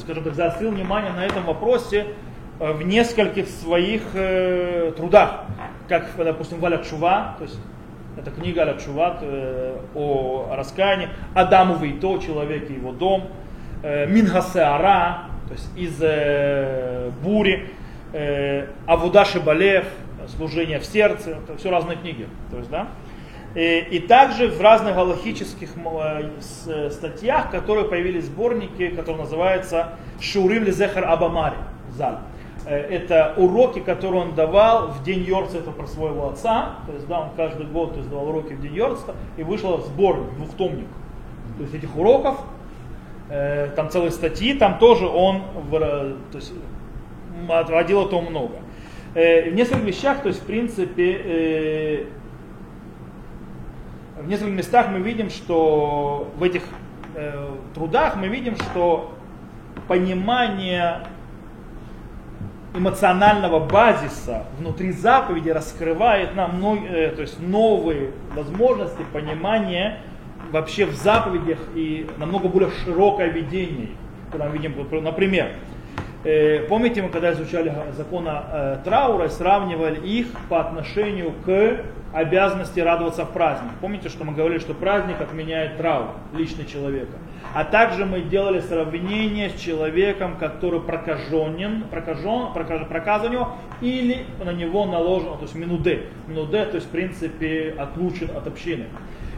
[0.00, 2.06] скажем так, заострил внимание на этом вопросе
[2.60, 5.44] э, в нескольких своих э, трудах,
[5.88, 7.58] как, допустим, Валя Чува, то есть
[8.16, 13.28] это книга Аля Чува э, о раскаянии, Адаму Вейто, человек и его дом,
[13.82, 17.70] э, Минхасеара, то есть из э, бури,
[18.12, 19.86] э, Авуда Шибалев,
[20.36, 22.26] служение в сердце, это все разные книги.
[22.50, 22.88] То есть, да?
[23.58, 31.04] И, и также в разных галахических э, статьях, которые появились сборники, которые называются Шурим Лизехар
[31.04, 31.56] Абамари.
[31.90, 32.18] Заль.
[32.66, 36.76] Э, это уроки, которые он давал в день Йорца, это про своего отца.
[36.86, 39.76] То есть, да, он каждый год то есть, давал уроки в день Йорца, и вышел
[39.78, 40.86] сборник, двухтомник.
[41.56, 42.36] То есть этих уроков,
[43.28, 45.80] э, там целые статьи, там тоже он в,
[46.30, 46.52] то есть,
[47.48, 48.54] отводил этому много.
[49.14, 52.06] в нескольких вещах, то есть, в принципе,
[54.22, 56.62] в нескольких местах мы видим, что в этих
[57.14, 59.14] э, трудах мы видим, что
[59.86, 61.02] понимание
[62.74, 70.00] эмоционального базиса внутри заповеди раскрывает нам э, то есть новые возможности понимания
[70.50, 73.90] вообще в заповедях и намного более широкое видение.
[74.30, 75.52] Когда мы видим, например,
[76.24, 83.24] э, помните, мы когда изучали закон э, траура, сравнивали их по отношению к обязанности радоваться
[83.24, 83.70] в праздник.
[83.80, 87.12] Помните, что мы говорили, что праздник отменяет траур лично человека.
[87.54, 94.26] А также мы делали сравнение с человеком, который прокаженен, прокажен, прокаж, проказ у него, или
[94.42, 96.04] на него наложено, то есть минуде.
[96.26, 98.86] Минуде, то есть в принципе отлучен от общины.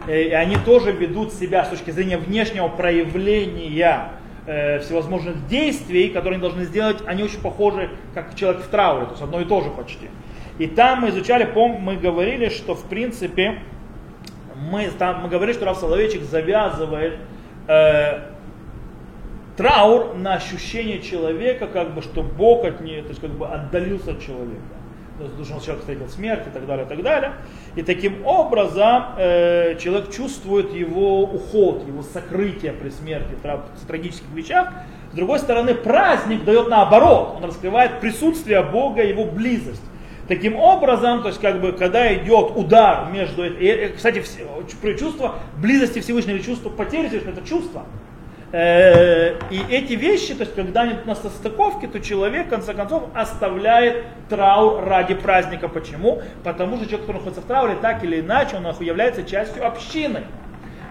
[0.07, 4.13] Э, и они тоже ведут себя с точки зрения внешнего проявления
[4.47, 9.13] э, всевозможных действий, которые они должны сделать, они очень похожи, как человек в трауре, то
[9.13, 10.09] есть одно и то же почти.
[10.59, 13.61] И там мы изучали, пом, мы говорили, что в принципе,
[14.71, 17.17] мы, там, мы говорили, что Раф Соловейчик завязывает
[17.67, 18.21] э,
[19.57, 24.13] траур на ощущение человека, как бы, что Бог от нее, то есть как бы отдалился
[24.13, 24.80] от человека.
[25.29, 27.33] Должен человек встретил смерть и так далее, и так далее.
[27.77, 34.73] И таким образом э, человек чувствует его уход, его сокрытие при смерти, в трагических вещах.
[35.13, 39.83] С другой стороны, праздник дает наоборот, он раскрывает присутствие Бога, его близость.
[40.29, 44.23] Таким образом, то есть как бы, когда идет удар между, и, кстати,
[44.97, 47.85] чувство близости Всевышнего чувство потери Всевышнего, это чувство.
[48.53, 53.05] Э, и эти вещи, то есть когда они на состыковке, то человек в конце концов
[53.15, 55.69] оставляет траур ради праздника.
[55.69, 56.23] Почему?
[56.43, 60.25] Потому что человек, который находится в трауре, так или иначе, он является частью общины.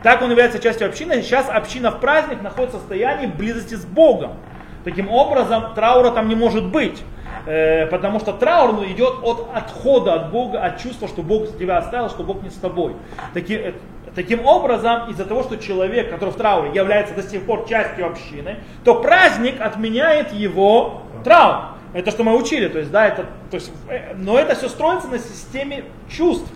[0.04, 1.22] Так он является частью общины.
[1.22, 4.38] Сейчас община в праздник находится в состоянии близости с Богом.
[4.86, 7.04] Таким образом, траура там не может быть.
[7.46, 11.78] Э, потому что траур ну, идет от отхода от Бога, от чувства, что Бог тебя
[11.78, 12.96] оставил, что Бог не с тобой.
[13.34, 13.74] Таки, э,
[14.16, 18.58] Таким образом, из-за того, что человек, который в трауре, является до сих пор частью общины,
[18.84, 21.66] то праздник отменяет его траур.
[21.94, 25.08] Это что мы учили, то есть, да, это, то есть, э, но это все строится
[25.08, 26.48] на системе чувств.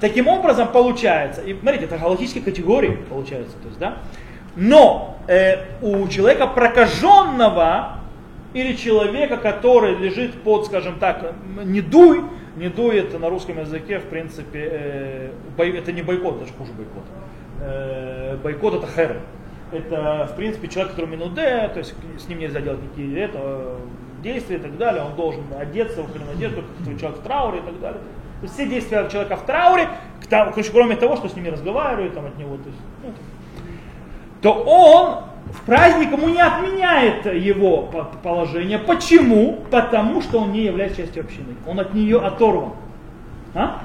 [0.00, 3.96] Таким образом получается, и смотрите, это галактические категории получается, то есть, да,
[4.54, 8.00] но э, у человека прокаженного
[8.52, 11.34] или человека, который лежит под, скажем так,
[11.64, 12.24] недуй,
[12.56, 17.04] не дует на русском языке, в принципе, э, это не бойкот, даже хуже бойкот.
[17.60, 19.20] Э, бойкот это хер.
[19.72, 23.76] Это, в принципе, человек, который минуде, то есть с ним нельзя делать никакие это,
[24.22, 27.80] действия и так далее, он должен одеться, в одежду, как человек в трауре и так
[27.80, 28.00] далее.
[28.40, 29.88] То есть все действия человека в трауре,
[30.72, 33.12] кроме того, что с ними разговаривают, там от него, то, есть, ну,
[34.40, 37.90] то он в праздник ему не отменяет его
[38.22, 38.78] положение.
[38.78, 39.60] Почему?
[39.70, 41.54] Потому что он не является частью общины.
[41.66, 42.72] Он от нее оторван.
[43.54, 43.82] А?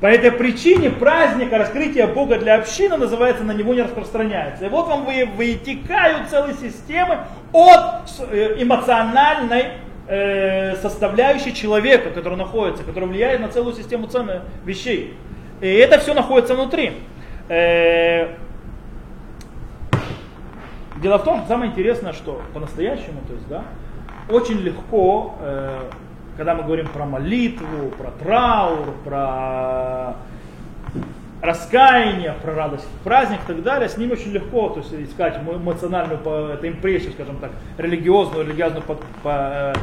[0.00, 4.66] По этой причине праздника раскрытия Бога для общины называется, на него не распространяется.
[4.66, 7.18] И вот вам вытекают целые системы
[7.52, 9.64] от э, эмоциональной
[10.06, 15.14] э, составляющей человека, который находится, который влияет на целую систему ценных вещей.
[15.60, 16.92] И это все находится внутри.
[17.48, 18.28] Э,
[21.00, 23.64] Дело в том, самое интересное, что по-настоящему, то есть, да,
[24.28, 25.78] очень легко, э,
[26.36, 30.16] когда мы говорим про молитву, про траур, про
[31.40, 36.18] раскаяние, про радость, праздник и так далее, с ним очень легко то есть, искать эмоциональную,
[36.18, 39.74] это импрессию, скажем так, религиозную, религиозную, по, по, э,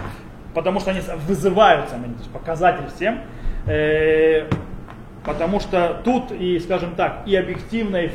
[0.53, 3.19] потому что они вызываются, то есть показатель всем.
[3.67, 4.47] Э,
[5.23, 8.09] потому что тут и, скажем так, и объективная э,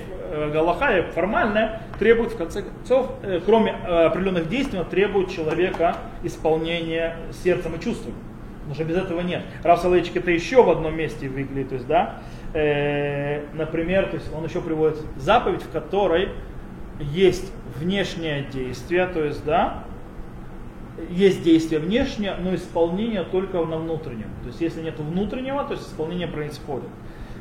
[0.48, 7.16] галаха, и формальная, требует в конце концов, э, кроме э, определенных действий, требует человека исполнения
[7.44, 8.14] сердцем и чувством.
[8.60, 9.42] Потому что без этого нет.
[9.62, 12.20] Рав Салейчик это еще в одном месте выглядит, то есть, да,
[12.54, 16.28] э, например, то есть он еще приводит заповедь, в которой
[17.00, 19.84] есть внешнее действие, то есть, да,
[21.08, 24.28] есть действие внешнее, но исполнение только на внутреннем.
[24.42, 26.88] То есть если нет внутреннего, то есть исполнение происходит.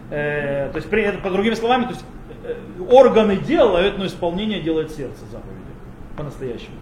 [0.09, 2.18] Э, то есть, при, по другими словами, то есть, э,
[2.89, 5.59] органы делают, но исполнение делает сердце заповеди.
[6.17, 6.75] По-настоящему.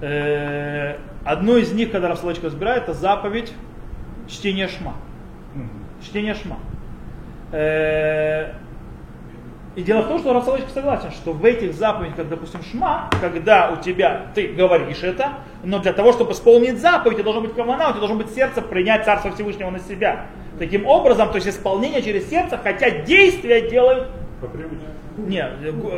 [0.00, 3.52] Э, одно из них, когда Рафсалочка разбирает, это заповедь
[4.28, 4.94] чтения шма.
[6.02, 6.58] Чтение шма.
[7.52, 8.52] Э,
[9.76, 13.70] и дело в том, что Рафсалочка согласен, что в этих заповедях, как, допустим, шма, когда
[13.70, 17.54] у тебя, ты говоришь это, но для того, чтобы исполнить заповедь, у тебя должно быть
[17.54, 20.26] кавана, у тебя должно быть сердце принять Царство Всевышнего на себя.
[20.58, 24.08] Таким образом, то есть исполнение через сердце, хотя действия делают...
[25.16, 25.52] Нет,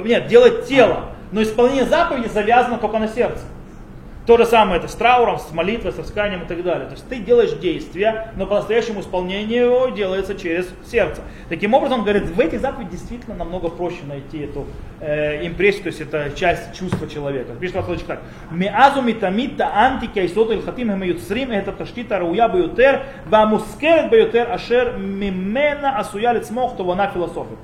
[0.04, 1.10] нет, делает тело.
[1.32, 3.42] Но исполнение заповеди завязано только на сердце.
[4.26, 6.86] То же самое это с трауром, с молитвой, с раскаянием и так далее.
[6.86, 11.22] То есть ты делаешь действия, но по-настоящему исполнение его делается через сердце.
[11.48, 14.66] Таким образом, он говорит, в этих заповедях действительно намного проще найти эту
[14.98, 17.52] э, импрессию, то есть это часть чувства человека.
[17.60, 18.20] Пишет Василович так.
[18.50, 25.98] Меазу митамита антика и сота илхатим хемаюцрим это таштита рауя баютер, вамускерет баютер ашер мимена
[26.00, 27.56] асуя лицмох това философия.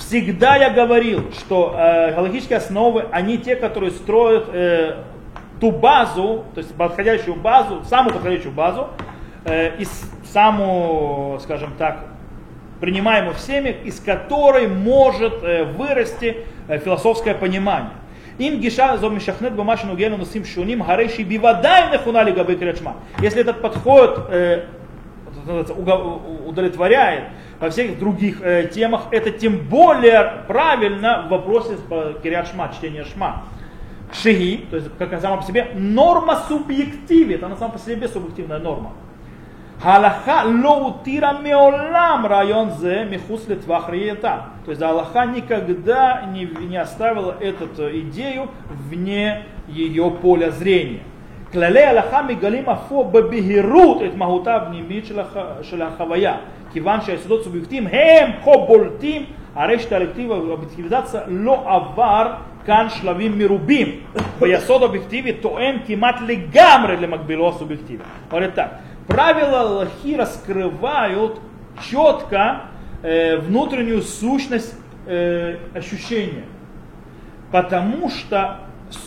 [0.00, 4.96] Всегда я говорил, что э, галактические основы, они те, которые строят э,
[5.60, 8.88] ту базу, то есть подходящую базу, самую подходящую базу,
[9.44, 9.90] э, из
[10.24, 12.06] самую, скажем так,
[12.80, 17.92] принимаемую всеми, из которой может э, вырасти э, философское понимание.
[18.38, 22.96] Им гиша зомишахнет бумашину гену носим шуним гарейши бивадай нехунали габы крячма.
[23.20, 24.64] Если этот подход э,
[26.46, 27.24] удовлетворяет
[27.60, 31.76] во всех других э, темах, это тем более правильно в вопросе
[32.22, 33.44] Кириат Шма, чтения Шма.
[34.12, 38.58] Шиги, то есть как сама по себе, норма субъективит, это на самом по себе субъективная
[38.58, 38.92] норма.
[39.82, 47.66] Аллаха лоутира меолам район зе михус литвах То есть Аллаха никогда не, не оставила эту
[48.00, 51.02] идею вне ее поля зрения.
[51.52, 55.36] כללי הלכה מגלים אף הוא בבהירות את מהותה הפנימית של, הח...
[55.62, 56.36] של החוויה,
[56.72, 59.24] כיוון שהיסודות הסובייקטיים הם כה בולטים,
[59.54, 62.32] הרי שתלקטיב האובייקטיביזציה לא עבר
[62.66, 64.00] כאן שלבים מרובים,
[64.40, 68.04] ויסוד אוביективе תואם כמעט לגמרי למקבילו הסубъективе.
[68.30, 71.40] Говорит так, правила Аллахи раскрывают
[71.90, 72.62] четко
[73.02, 74.74] э, внутреннюю сущность
[75.06, 76.44] э, ощущения,
[77.50, 78.58] потому что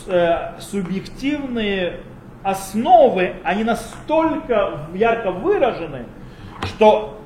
[0.08, 2.00] э, субъективные
[2.44, 6.04] основы, они настолько ярко выражены,
[6.62, 7.20] что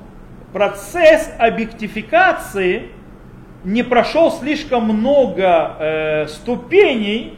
[0.53, 2.89] процесс объектификации
[3.63, 7.37] не прошел слишком много э, ступеней,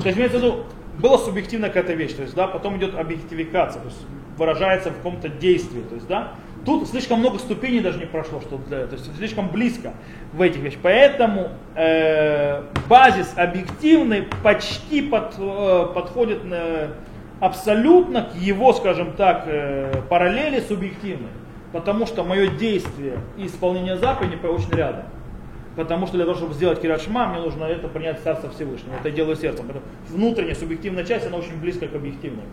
[0.00, 0.64] то есть имеется в виду,
[0.98, 4.00] была субъективная какая-то вещь, то есть, да, потом идет объектификация, то есть
[4.36, 6.32] выражается в каком-то действии, то есть, да,
[6.64, 9.92] тут слишком много ступеней даже не прошло, что для, то есть слишком близко
[10.32, 16.94] в этих вещах, поэтому э, базис объективный почти под, э, подходит на,
[17.40, 21.30] абсолютно к его, скажем так, э, параллели субъективной,
[21.72, 25.04] потому что мое действие и исполнение заповеди очень рядом
[25.76, 28.94] потому что для того, чтобы сделать кирашма, мне нужно это принять Царство Всевышнего.
[28.96, 29.66] Это я делаю сердцем.
[29.66, 32.44] Поэтому внутренняя субъективная часть, она очень близка к объективной.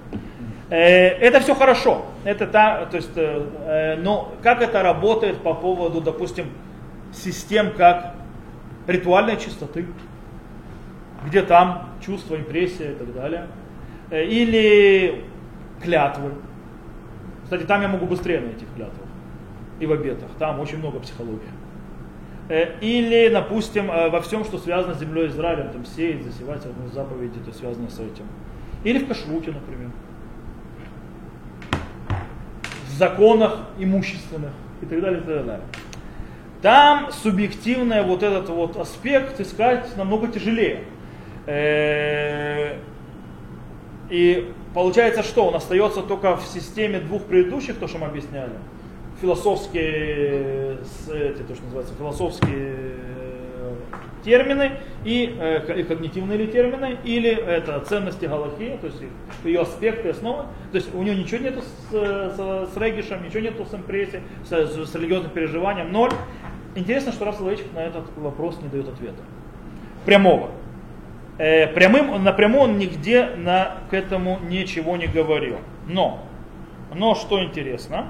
[0.70, 2.06] Э, это все хорошо.
[2.24, 6.48] Это та, то есть, э, э, но как это работает по поводу, допустим,
[7.14, 8.16] систем как
[8.86, 9.86] ритуальной чистоты,
[11.26, 13.48] где там чувство, импрессия и так далее,
[14.12, 15.24] или
[15.82, 16.32] клятвы.
[17.44, 19.08] Кстати, там я могу быстрее найти в клятвах
[19.80, 20.30] и в обетах.
[20.38, 21.42] Там очень много психологии.
[22.50, 27.52] Или, допустим, во всем, что связано с землей Израилем, там сеять, засевать, одну заповеди, то
[27.54, 28.26] связано с этим.
[28.86, 29.90] Или в кашруте, например.
[32.98, 35.62] Законах имущественных и так далее, и так далее.
[36.62, 40.84] Там субъективный вот этот вот аспект искать намного тяжелее.
[41.46, 42.78] Э,
[44.10, 48.54] и получается, что он остается только в системе двух предыдущих, то, что мы объясняли
[49.22, 50.78] философские,
[51.10, 53.74] эти, то, что называется, философские э,
[54.28, 54.72] термины
[55.06, 59.02] и, э, когнитивные ли термины, или это ценности Галахи, то есть
[59.46, 60.44] ее аспекты, основы.
[60.72, 64.52] То есть у нее ничего нету с, с, с регишем, ничего нету с импрессией, с,
[64.52, 66.12] с религиозным переживанием, ноль.
[66.76, 69.24] Интересно, что Раф на этот вопрос не дает ответа.
[70.06, 70.52] Прямого.
[71.38, 75.56] Э, прямым, напрямую он нигде на, к этому ничего не говорил.
[75.88, 76.20] Но,
[76.94, 78.08] но что интересно,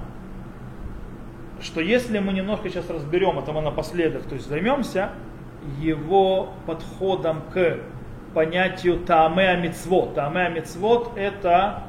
[1.62, 5.12] что если мы немножко сейчас разберем, это мы напоследок, то есть займемся
[5.80, 7.80] его подходом к
[8.34, 10.16] понятию таамеа мицвод.
[10.16, 11.84] Таамеа мицвод это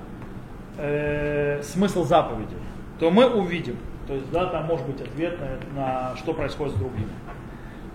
[0.79, 2.57] э, смысл заповеди.
[2.99, 3.77] То мы увидим,
[4.07, 5.39] то есть да, там может быть ответ
[5.75, 7.11] на, на что происходит с другими.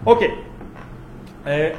[0.06, 0.34] Окей.
[1.46, 1.76] Э,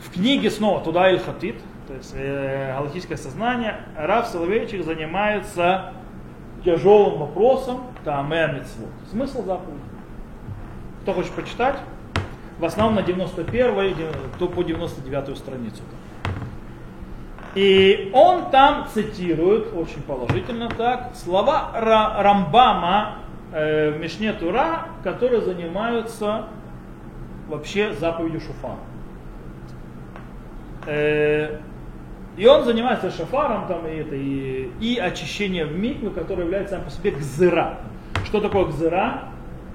[0.00, 1.56] в книге снова Туда Иль Хатит,
[1.86, 5.92] то есть э, галактическое сознание, Раф Соловейчик занимается
[6.64, 8.90] тяжелым вопросом Тааме Мицвот.
[9.10, 9.80] Смысл заповеди.
[11.02, 11.76] Кто хочет почитать?
[12.58, 13.96] В основном на 91
[14.38, 15.82] то по 99 страницу.
[17.54, 23.18] И он там цитирует, очень положительно так, слова Рамбама
[23.52, 26.46] э, Мишне Тура, которые занимаются
[27.48, 28.76] вообще заповедью Шуфа.
[30.86, 31.58] Э,
[32.36, 36.84] и он занимается шафаром там, и, это, и, и очищением в микве, которое является сам
[36.84, 37.78] по себе гзыра.
[38.24, 39.28] Что такое гзыра?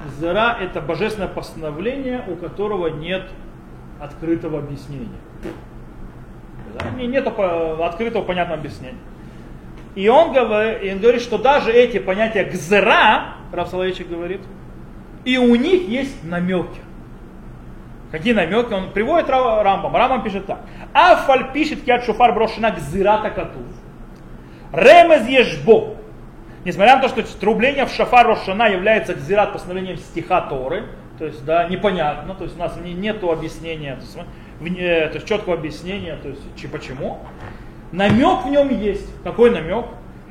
[0.05, 3.23] Гзыра это божественное постановление, у которого нет
[3.99, 5.19] открытого объяснения.
[6.97, 8.99] Нет открытого понятного объяснения.
[9.95, 14.41] И он, говорит, что даже эти понятия гзыра, Рав Соловейчик говорит,
[15.25, 16.79] и у них есть намеки.
[18.11, 18.71] Какие намеки?
[18.73, 19.95] Он приводит Рамбам.
[19.95, 20.61] Рамбам пишет так.
[20.93, 23.63] Афаль пишет кят шуфар брошена к зирата катув.
[24.71, 25.95] Ремез ешбо.
[26.65, 30.85] Несмотря на то, что трубление в шафар Рошана является гзират постановлением стиха Торы,
[31.17, 34.17] то есть, да, непонятно, то есть у нас не, нету объяснения, то есть,
[34.59, 37.19] в, то есть четкого объяснения, то есть чи, почему.
[37.91, 39.07] Намек в нем есть.
[39.23, 39.85] Какой намек?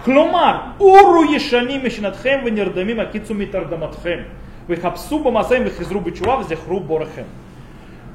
[0.05, 4.27] Клумар, уру ешани мешинатхем венердамим акицу митардаматхем.
[4.69, 7.27] Вихапсу бамасаем вихизру бичува взехру борахем.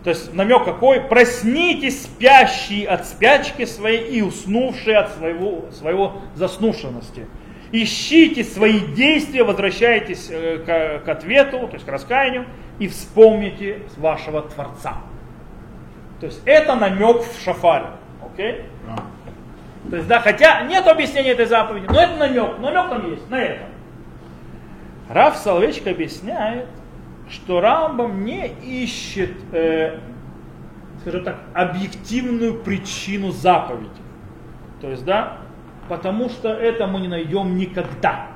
[0.04, 1.02] То есть намек какой?
[1.02, 7.28] Проснитесь, спящие от спячки своей и уснувшие от своего, своего заснушенности.
[7.76, 12.46] Ищите свои действия, возвращайтесь э, к, к ответу, то есть к раскаянию,
[12.78, 14.98] и вспомните вашего Творца.
[16.20, 17.88] То есть это намек в шафаре.
[18.22, 18.64] Okay?
[19.90, 23.42] То есть, да, хотя нет объяснения этой заповеди, но это намек, намек там есть, на
[23.42, 23.68] этом.
[25.10, 26.68] Раф Соловейчик объясняет,
[27.28, 29.98] что Рамбам не ищет, э,
[31.02, 33.90] скажем так, объективную причину заповеди.
[34.80, 35.40] То есть, да,
[35.90, 38.28] потому что это мы не найдем никогда.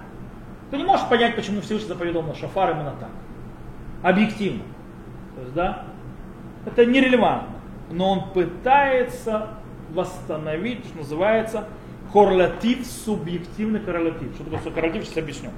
[0.72, 3.10] Ты не можешь понять, почему Всевышний заповедал на шафар именно так.
[4.04, 4.64] Объективно.
[5.36, 5.84] То есть, да,
[6.66, 7.56] это нерелевантно.
[7.92, 9.48] Но он пытается
[9.92, 11.68] восстановить, что называется,
[12.12, 14.34] коррелатив, субъективный коррелатив.
[14.36, 15.52] Что такое коррелатив, сейчас объясню.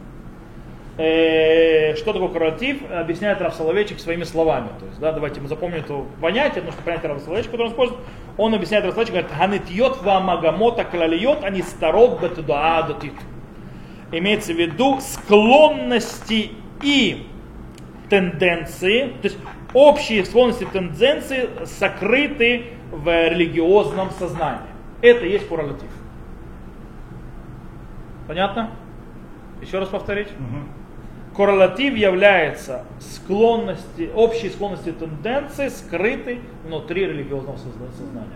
[1.02, 4.68] Э, что такое коррелатив, объясняет Раф Соловейчик своими словами.
[4.82, 7.72] То есть, да, давайте мы запомним это понятие, потому что понятие Раф Соловейчик, которое он
[7.72, 8.02] использует,
[8.36, 13.14] он объясняет Раф Соловейчик, говорит, ханитьот ва магамота клалиот, они старот бетудуадотит.
[14.12, 16.52] Имеется в виду склонности
[16.84, 17.28] и
[18.10, 19.38] тенденции, то есть
[19.74, 24.68] общие склонности и тенденции сокрыты в религиозном сознании.
[25.02, 25.91] Это есть коррелатив.
[28.28, 28.72] Понятно?
[29.62, 30.28] Еще раз повторить.
[30.28, 30.78] Угу.
[31.36, 38.27] Коррелатив является склонности, общей склонности тенденции, скрытой внутри религиозного сознания.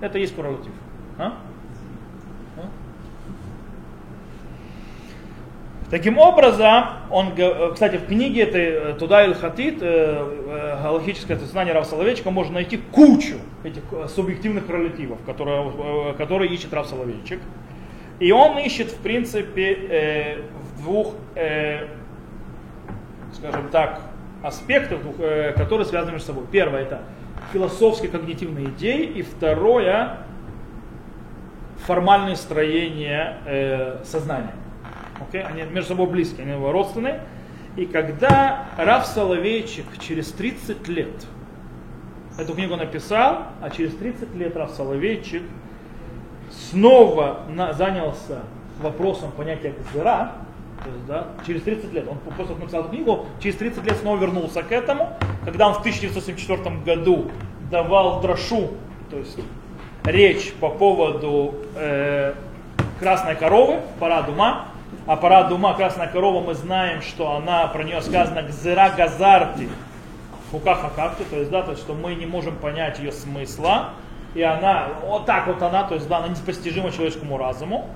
[0.00, 0.72] Это и есть коррелатив.
[1.18, 1.38] А?
[2.56, 2.62] А?
[5.90, 7.32] Таким образом, он,
[7.72, 13.82] кстати, в книге этой Туда Иль Хатит, галактическое сознание Рав Соловейчика, можно найти кучу этих
[14.14, 17.40] субъективных коррелативов, которые, которые ищет Рав Соловейчик.
[18.20, 20.42] И он ищет, в принципе, э,
[20.76, 21.86] в двух, э,
[23.38, 24.00] скажем так,
[24.42, 26.44] аспектах, э, которые связаны между собой.
[26.50, 27.02] Первое это
[27.52, 30.18] философские когнитивные идеи, и второе
[31.86, 34.54] формальное строение э, сознания.
[35.20, 35.42] Okay?
[35.42, 37.22] Они между собой близкие, они его родственные.
[37.76, 41.26] И когда Раф Соловейчик через 30 лет
[42.38, 45.42] эту книгу написал, а через 30 лет Раф Соловейчик
[46.50, 48.40] снова на, занялся
[48.80, 50.32] вопросом понятия Гзера,
[50.84, 54.18] то есть, да, через 30 лет, он после того, написал книгу, через 30 лет снова
[54.18, 55.10] вернулся к этому,
[55.44, 57.30] когда он в 1974 году
[57.70, 58.70] давал дрошу,
[59.10, 59.38] то есть
[60.04, 62.34] речь по поводу э,
[63.00, 64.66] красной коровы, парад ума,
[65.06, 69.68] а парад ума, красная корова, мы знаем, что она, про нее сказано «гзера газарти»,
[70.50, 73.90] хукаха какты, то есть, да, то есть, что мы не можем понять ее смысла,
[74.34, 77.88] и она, вот так вот она, то есть да, она непостижима человеческому разуму,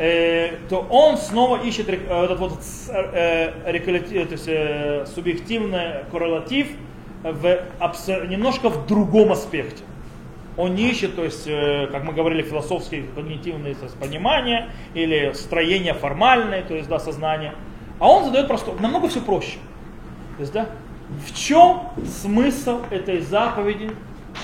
[0.00, 6.68] э, то он снова ищет э, этот вот э, то есть субъективный коррелатив
[7.22, 7.60] в,
[8.28, 9.84] немножко в другом аспекте.
[10.56, 16.74] Он не ищет, то есть, как мы говорили, философские когнитивные понимания или строение формальное, то
[16.74, 17.54] есть, да, сознание.
[17.98, 19.58] А он задает просто, намного все проще.
[20.36, 20.66] То есть, да,
[21.26, 23.90] в чем смысл этой заповеди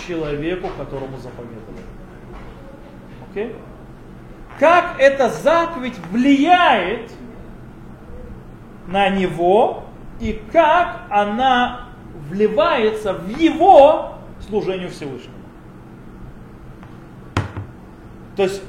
[0.07, 1.83] человеку, которому заповедовали.
[3.35, 3.55] Okay?
[4.59, 7.11] Как эта заповедь влияет
[8.87, 9.85] на него
[10.21, 11.89] и как она
[12.29, 14.15] вливается в его
[14.49, 15.35] служение Всевышнему.
[18.37, 18.63] То есть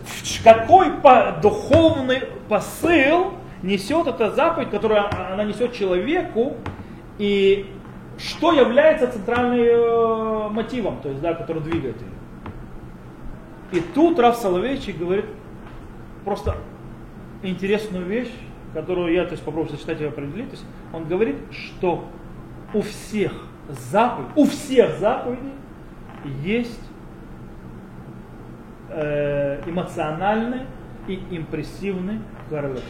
[0.43, 0.91] какой
[1.41, 6.55] духовный посыл несет эта заповедь, которую она несет человеку,
[7.17, 7.73] и
[8.17, 12.07] что является центральным э, мотивом, то есть, да, который двигает ее.
[13.79, 15.25] И тут Раф Соловейчик говорит
[16.27, 16.57] просто
[17.41, 18.33] интересную вещь,
[18.73, 20.49] которую я то есть, попробую сочетать и определить.
[20.49, 22.03] То есть, он говорит, что
[22.73, 23.31] у всех
[23.69, 25.53] заповедей, у всех заповедей
[26.43, 26.81] есть
[28.89, 30.63] э, эмоциональный
[31.07, 32.19] и импрессивный
[32.49, 32.83] коррелатив.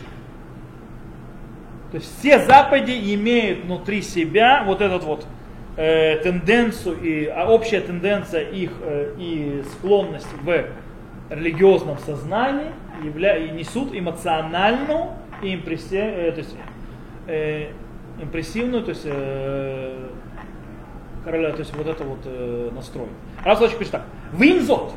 [1.91, 5.27] То есть все заповеди имеют внутри себя вот этот вот
[5.75, 10.65] э, тенденцию и а общая тенденция их э, и склонность в
[11.29, 12.72] религиозном сознании
[13.03, 15.11] явля, несут эмоциональную
[15.41, 16.56] и импресси, э, то есть,
[17.28, 17.72] э,
[18.22, 20.10] импрессивную, то есть, э,
[21.24, 23.07] короля, то есть вот это вот э, настрой.
[23.44, 24.06] Раз пишет так.
[24.34, 24.94] Винзот.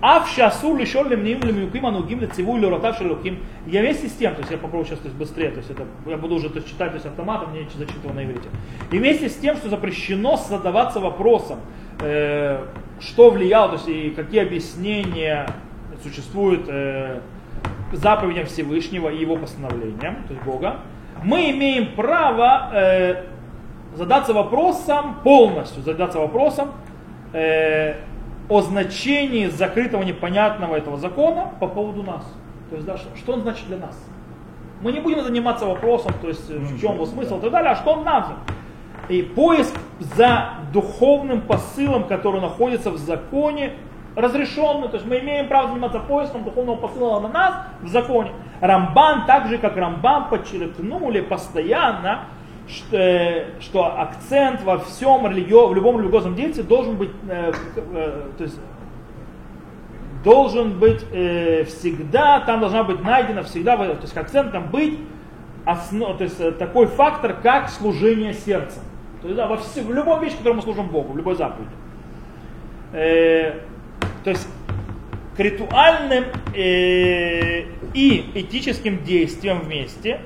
[0.00, 3.40] Ав шасур лишол лемним лемюким анугим лециву или ротав шелуким.
[3.66, 5.86] Я вместе с тем, то есть я попробую сейчас то есть, быстрее, то есть это,
[6.06, 8.48] я буду уже то есть, читать то есть, автоматом, мне зачитывал на иврите.
[8.92, 11.58] И вместе с тем, что запрещено задаваться вопросом,
[12.00, 12.64] э,
[13.00, 15.48] что влияло, то есть и какие объяснения
[16.02, 17.20] существуют э,
[17.92, 20.76] заповедям Всевышнего и его постановлениям, то есть Бога,
[21.22, 23.24] мы имеем право э,
[23.94, 26.72] задаться вопросом полностью, задаться вопросом,
[27.32, 27.96] э,
[28.48, 32.24] о значении закрытого непонятного этого закона по поводу нас.
[32.70, 33.98] То есть, да, что, что он значит для нас.
[34.80, 37.76] Мы не будем заниматься вопросом, то есть в чем его смысл и так далее, а
[37.76, 38.38] что он нам.
[39.08, 39.74] И поиск
[40.16, 43.72] за духовным посылом, который находится в законе,
[44.18, 44.88] разрешенный.
[44.88, 48.32] То есть мы имеем право заниматься поиском духовного посыла на нас в законе.
[48.60, 52.24] Рамбан, так же как Рамбан подчеркнули постоянно,
[52.68, 58.22] что, э, что акцент во всем религио, в любом религиозном действии должен быть, э, э,
[58.36, 58.58] то есть
[60.24, 61.00] должен быть
[61.68, 64.98] всегда, там должна быть найдена всегда, то есть как центром быть
[65.64, 68.82] основ, то есть, такой фактор, как служение сердцем.
[69.22, 71.70] То есть да, во все, в любой вещи, которой мы служим Богу, в любой заповеди.
[74.24, 74.46] То есть
[75.36, 76.24] к ритуальным
[76.54, 77.64] э,
[77.94, 80.20] и этическим действиям вместе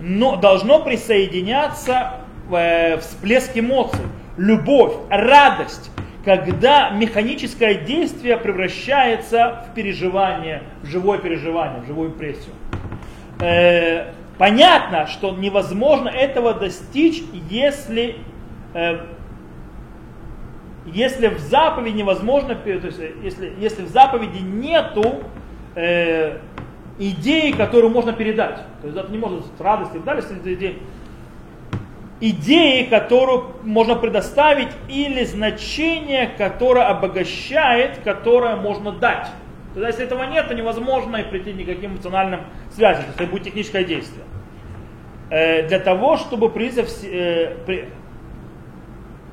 [0.00, 2.20] но должно присоединяться
[2.50, 4.04] э, всплеск эмоций,
[4.36, 5.90] любовь, радость,
[6.24, 12.54] когда механическое действие превращается в переживание, в живое переживание, в живую импрессию.
[13.40, 18.16] Э, понятно, что невозможно этого достичь, если
[18.74, 19.00] э,
[20.92, 25.22] если в заповеди невозможно, то есть если, если в заповеди нету
[25.74, 26.38] э,
[26.98, 28.60] идеи, которую можно передать.
[28.80, 30.78] То есть это не может быть радость и так далее, это идеи.
[32.20, 39.28] Идеи, которую можно предоставить, или значение, которое обогащает, которое можно дать.
[39.74, 42.40] То есть, если этого нет, то невозможно и прийти никаким эмоциональным
[42.74, 43.04] связям.
[43.04, 44.24] То есть это будет техническое действие.
[45.30, 47.88] Э, для того, чтобы призыв, э, при,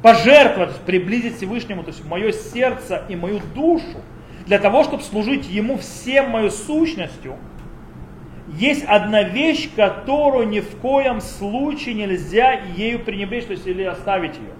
[0.06, 4.04] пожертвовать, приблизить Всевышнему, то есть мое сердце и мою душу,
[4.46, 7.38] для того, чтобы служить Ему всем мою сущностью,
[8.54, 14.36] есть одна вещь, которую ни в коем случае нельзя ею пренебречь, то есть или оставить
[14.36, 14.54] ее.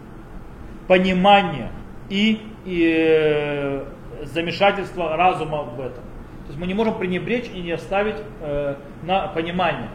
[0.88, 1.72] Понимание
[2.10, 3.86] и, и э,
[4.24, 6.04] замешательство разума в этом.
[6.46, 9.90] То есть мы не можем пренебречь и не оставить э, на понимание.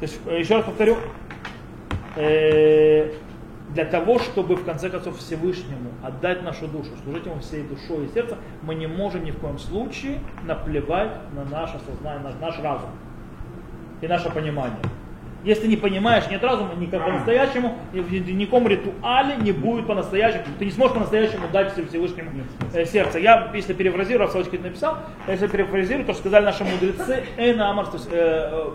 [0.00, 0.96] То есть, э, еще раз повторю,
[2.16, 3.12] э,
[3.74, 8.14] для того, чтобы в конце концов Всевышнему отдать нашу душу, служить ему всей душой и
[8.14, 12.90] сердцем, мы не можем ни в коем случае наплевать на наше сознание, на наш разум
[14.00, 14.78] и наше понимание.
[15.42, 20.44] Если не понимаешь, нет разума, никак по-настоящему, в никаком ритуале не будет по-настоящему.
[20.58, 22.30] Ты не сможешь по-настоящему дать Всевышнему
[22.72, 23.18] э, сердце.
[23.18, 27.96] Я, если перефразирую, Равсовочкин написал, если перефразирую, то, что сказали наши мудрецы, Эйна Амар, то
[27.98, 28.70] есть, э, э,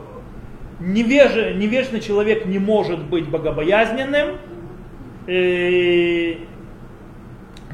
[0.80, 4.38] невеж, невежный человек не может быть богобоязненным, э,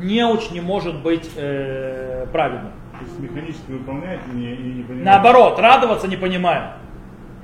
[0.02, 2.73] неуч не может быть э, праведным.
[2.93, 5.05] То есть механически выполнять и не, и не понимать.
[5.05, 6.77] Наоборот, радоваться не понимая.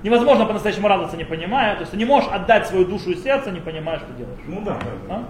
[0.02, 1.74] Невозможно по-настоящему радоваться не понимая.
[1.74, 4.40] То есть ты не можешь отдать свою душу и сердце, не понимая, что делаешь.
[4.46, 5.14] Ну да, да.
[5.14, 5.24] А?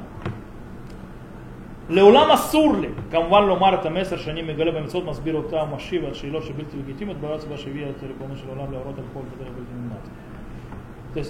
[1.89, 6.45] לעולם אסור לי, כמובן לומר את המסר שאני מגלה במצוות מסביר אותה ומשיב על שאלות
[6.45, 11.29] שבלתי לגיטימיות בארץ בה שהביאה את ריבונו של עולם להורות על כל בדרך בלתי נמנעת.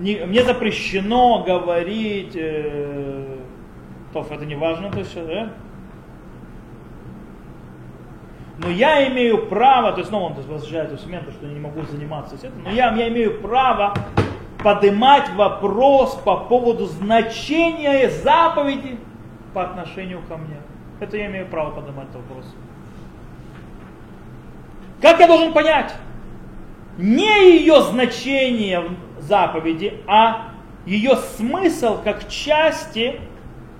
[0.00, 3.36] Не, мне запрещено говорить, э,
[4.14, 5.50] то это не важно, то есть, да?
[8.56, 12.34] но я имею право, то есть снова он возвращает момент, что я не могу заниматься
[12.34, 13.94] этим, но я, я имею право
[14.64, 18.98] поднимать вопрос по поводу значения заповеди
[19.52, 20.56] по отношению ко мне.
[21.00, 22.46] Это я имею право поднимать этот вопрос.
[25.02, 25.94] Как я должен понять?
[26.96, 28.82] Не ее значение
[29.20, 30.52] заповеди, а
[30.86, 33.20] ее смысл как части,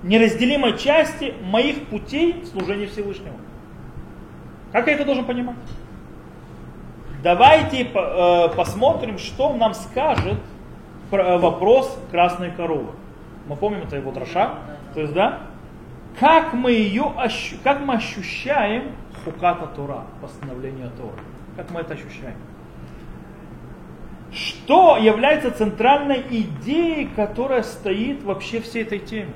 [0.03, 3.37] неразделимой части моих путей служения Всевышнему.
[4.71, 5.55] Как я это должен понимать?
[7.23, 10.39] Давайте э, посмотрим, что нам скажет
[11.11, 12.91] э, вопрос красной коровы.
[13.47, 14.55] Мы помним, это его троша.
[14.93, 15.39] То есть, да,
[16.19, 17.13] как мы ее
[17.63, 21.23] как мы ощущаем хуката Тура, постановление Тора.
[21.55, 22.35] Как мы это ощущаем?
[24.33, 29.33] Что является центральной идеей, которая стоит вообще всей этой теме?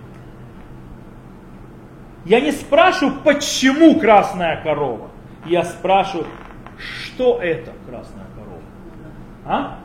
[2.24, 5.10] Я не спрашиваю, почему красная корова.
[5.46, 6.28] Я спрашиваю,
[6.78, 8.62] что это красная корова?
[9.46, 9.80] А?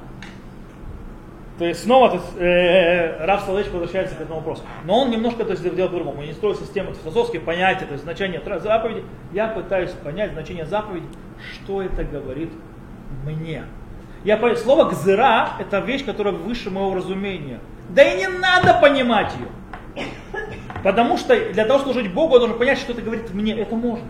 [1.59, 4.63] То есть снова то есть, э, Раф Соловейчик возвращается к этому вопросу.
[4.85, 6.21] Но он немножко то есть, делает по-другому.
[6.21, 9.05] Он не строит систему философских понятий, то есть значение заповеди.
[9.33, 11.07] Я пытаюсь понять значение заповеди,
[11.53, 12.51] что это говорит
[13.27, 13.65] мне.
[14.25, 17.61] Я понял, слово гзыра это вещь, которая выше моего разумения.
[17.89, 20.07] Да и не надо понимать ее.
[20.83, 23.55] Потому что для того, чтобы служить Богу, я должен понять, что это говорит мне.
[23.55, 24.07] Это можно.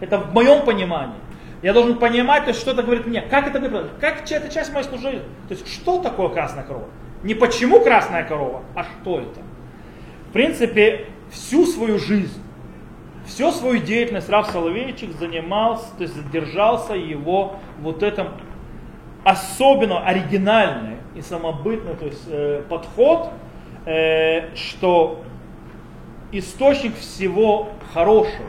[0.00, 1.16] Это в моем понимании.
[1.62, 3.22] Я должен понимать, то есть, что это говорит мне.
[3.22, 3.90] Как это говорит?
[4.00, 5.22] Как это часть моей служения?
[5.48, 6.88] То есть, что такое красная корова?
[7.22, 9.40] Не почему красная корова, а что это?
[10.28, 12.40] В принципе, всю свою жизнь,
[13.26, 18.28] всю свою деятельность Рав Соловейчик занимался, то есть держался его вот этом
[19.26, 23.30] особенно оригинальный и самобытный то есть, э, подход,
[23.84, 25.24] э, что
[26.30, 28.46] источник всего хорошего,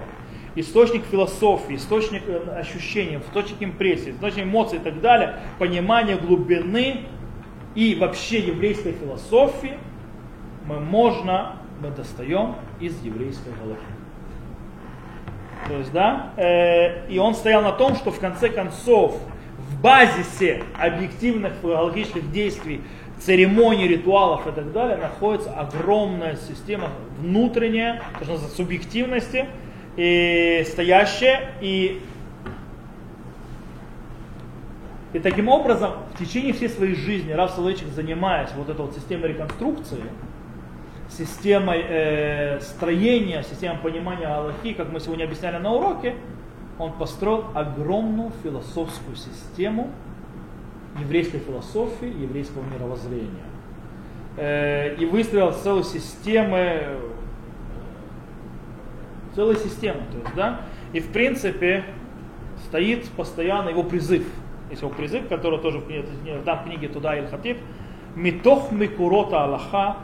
[0.53, 7.05] источник философии, источник э, ощущений, источник импрессии, источник эмоций и так далее, понимание глубины
[7.73, 9.79] и вообще еврейской философии
[10.67, 13.79] мы можно, мы достаем из еврейской головы.
[15.67, 19.19] То есть, да, э, и он стоял на том, что в конце концов
[19.77, 22.81] в базисе объективных филологических действий,
[23.19, 26.89] церемоний, ритуалов и так далее находится огромная система
[27.19, 29.45] внутренняя, то, что называется, субъективности,
[29.95, 32.01] и стоящая, и
[35.13, 39.29] и таким образом, в течение всей своей жизни Раф Соловейчик, занимаясь вот этой вот системой
[39.29, 40.03] реконструкции,
[41.09, 46.15] системой э, строения, системой понимания Аллахи, как мы сегодня объясняли на уроке,
[46.79, 49.89] он построил огромную философскую систему
[50.99, 53.45] еврейской философии, еврейского мировоззрения.
[54.37, 56.57] Э, и выстроил целую систему,
[59.35, 60.61] целую систему, то есть, да,
[60.93, 61.83] и в принципе
[62.67, 64.25] стоит постоянно его призыв–
[64.69, 67.57] есть его призыв, который тоже в, там в книге Туда или Хатиб,
[68.15, 69.97] Митох Микурота Аллаха,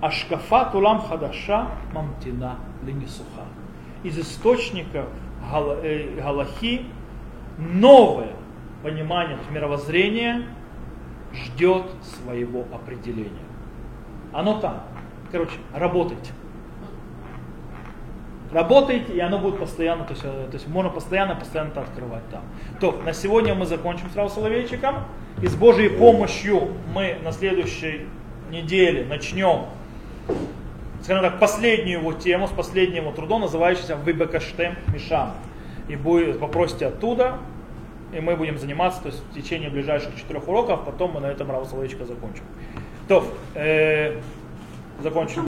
[0.00, 3.44] Ашкафа Тулам Хадаша Мамтина Ленисуха.
[4.02, 5.23] Из источников э,
[6.20, 6.86] Галахи
[7.58, 8.32] новое
[8.82, 10.42] понимание, мировоззрения
[11.32, 13.30] ждет своего определения.
[14.32, 14.82] Оно там.
[15.30, 16.32] Короче, работайте
[18.54, 22.26] работаете, и оно будет постоянно, то есть, э, то есть можно постоянно, постоянно это открывать
[22.30, 22.42] там.
[22.80, 25.04] То, на сегодня мы закончим сразу Соловейчиком,
[25.42, 28.06] и с Божьей помощью мы на следующей
[28.50, 29.66] неделе начнем,
[31.04, 35.34] скажем так, последнюю его тему, с последнего труда, называющийся Выбекаштем Мишам.
[35.88, 37.38] И будет, попросите оттуда,
[38.12, 41.50] и мы будем заниматься то есть, в течение ближайших четырех уроков, потом мы на этом
[41.50, 42.44] Рава закончим.
[43.06, 44.18] То, э,
[45.02, 45.46] закончим.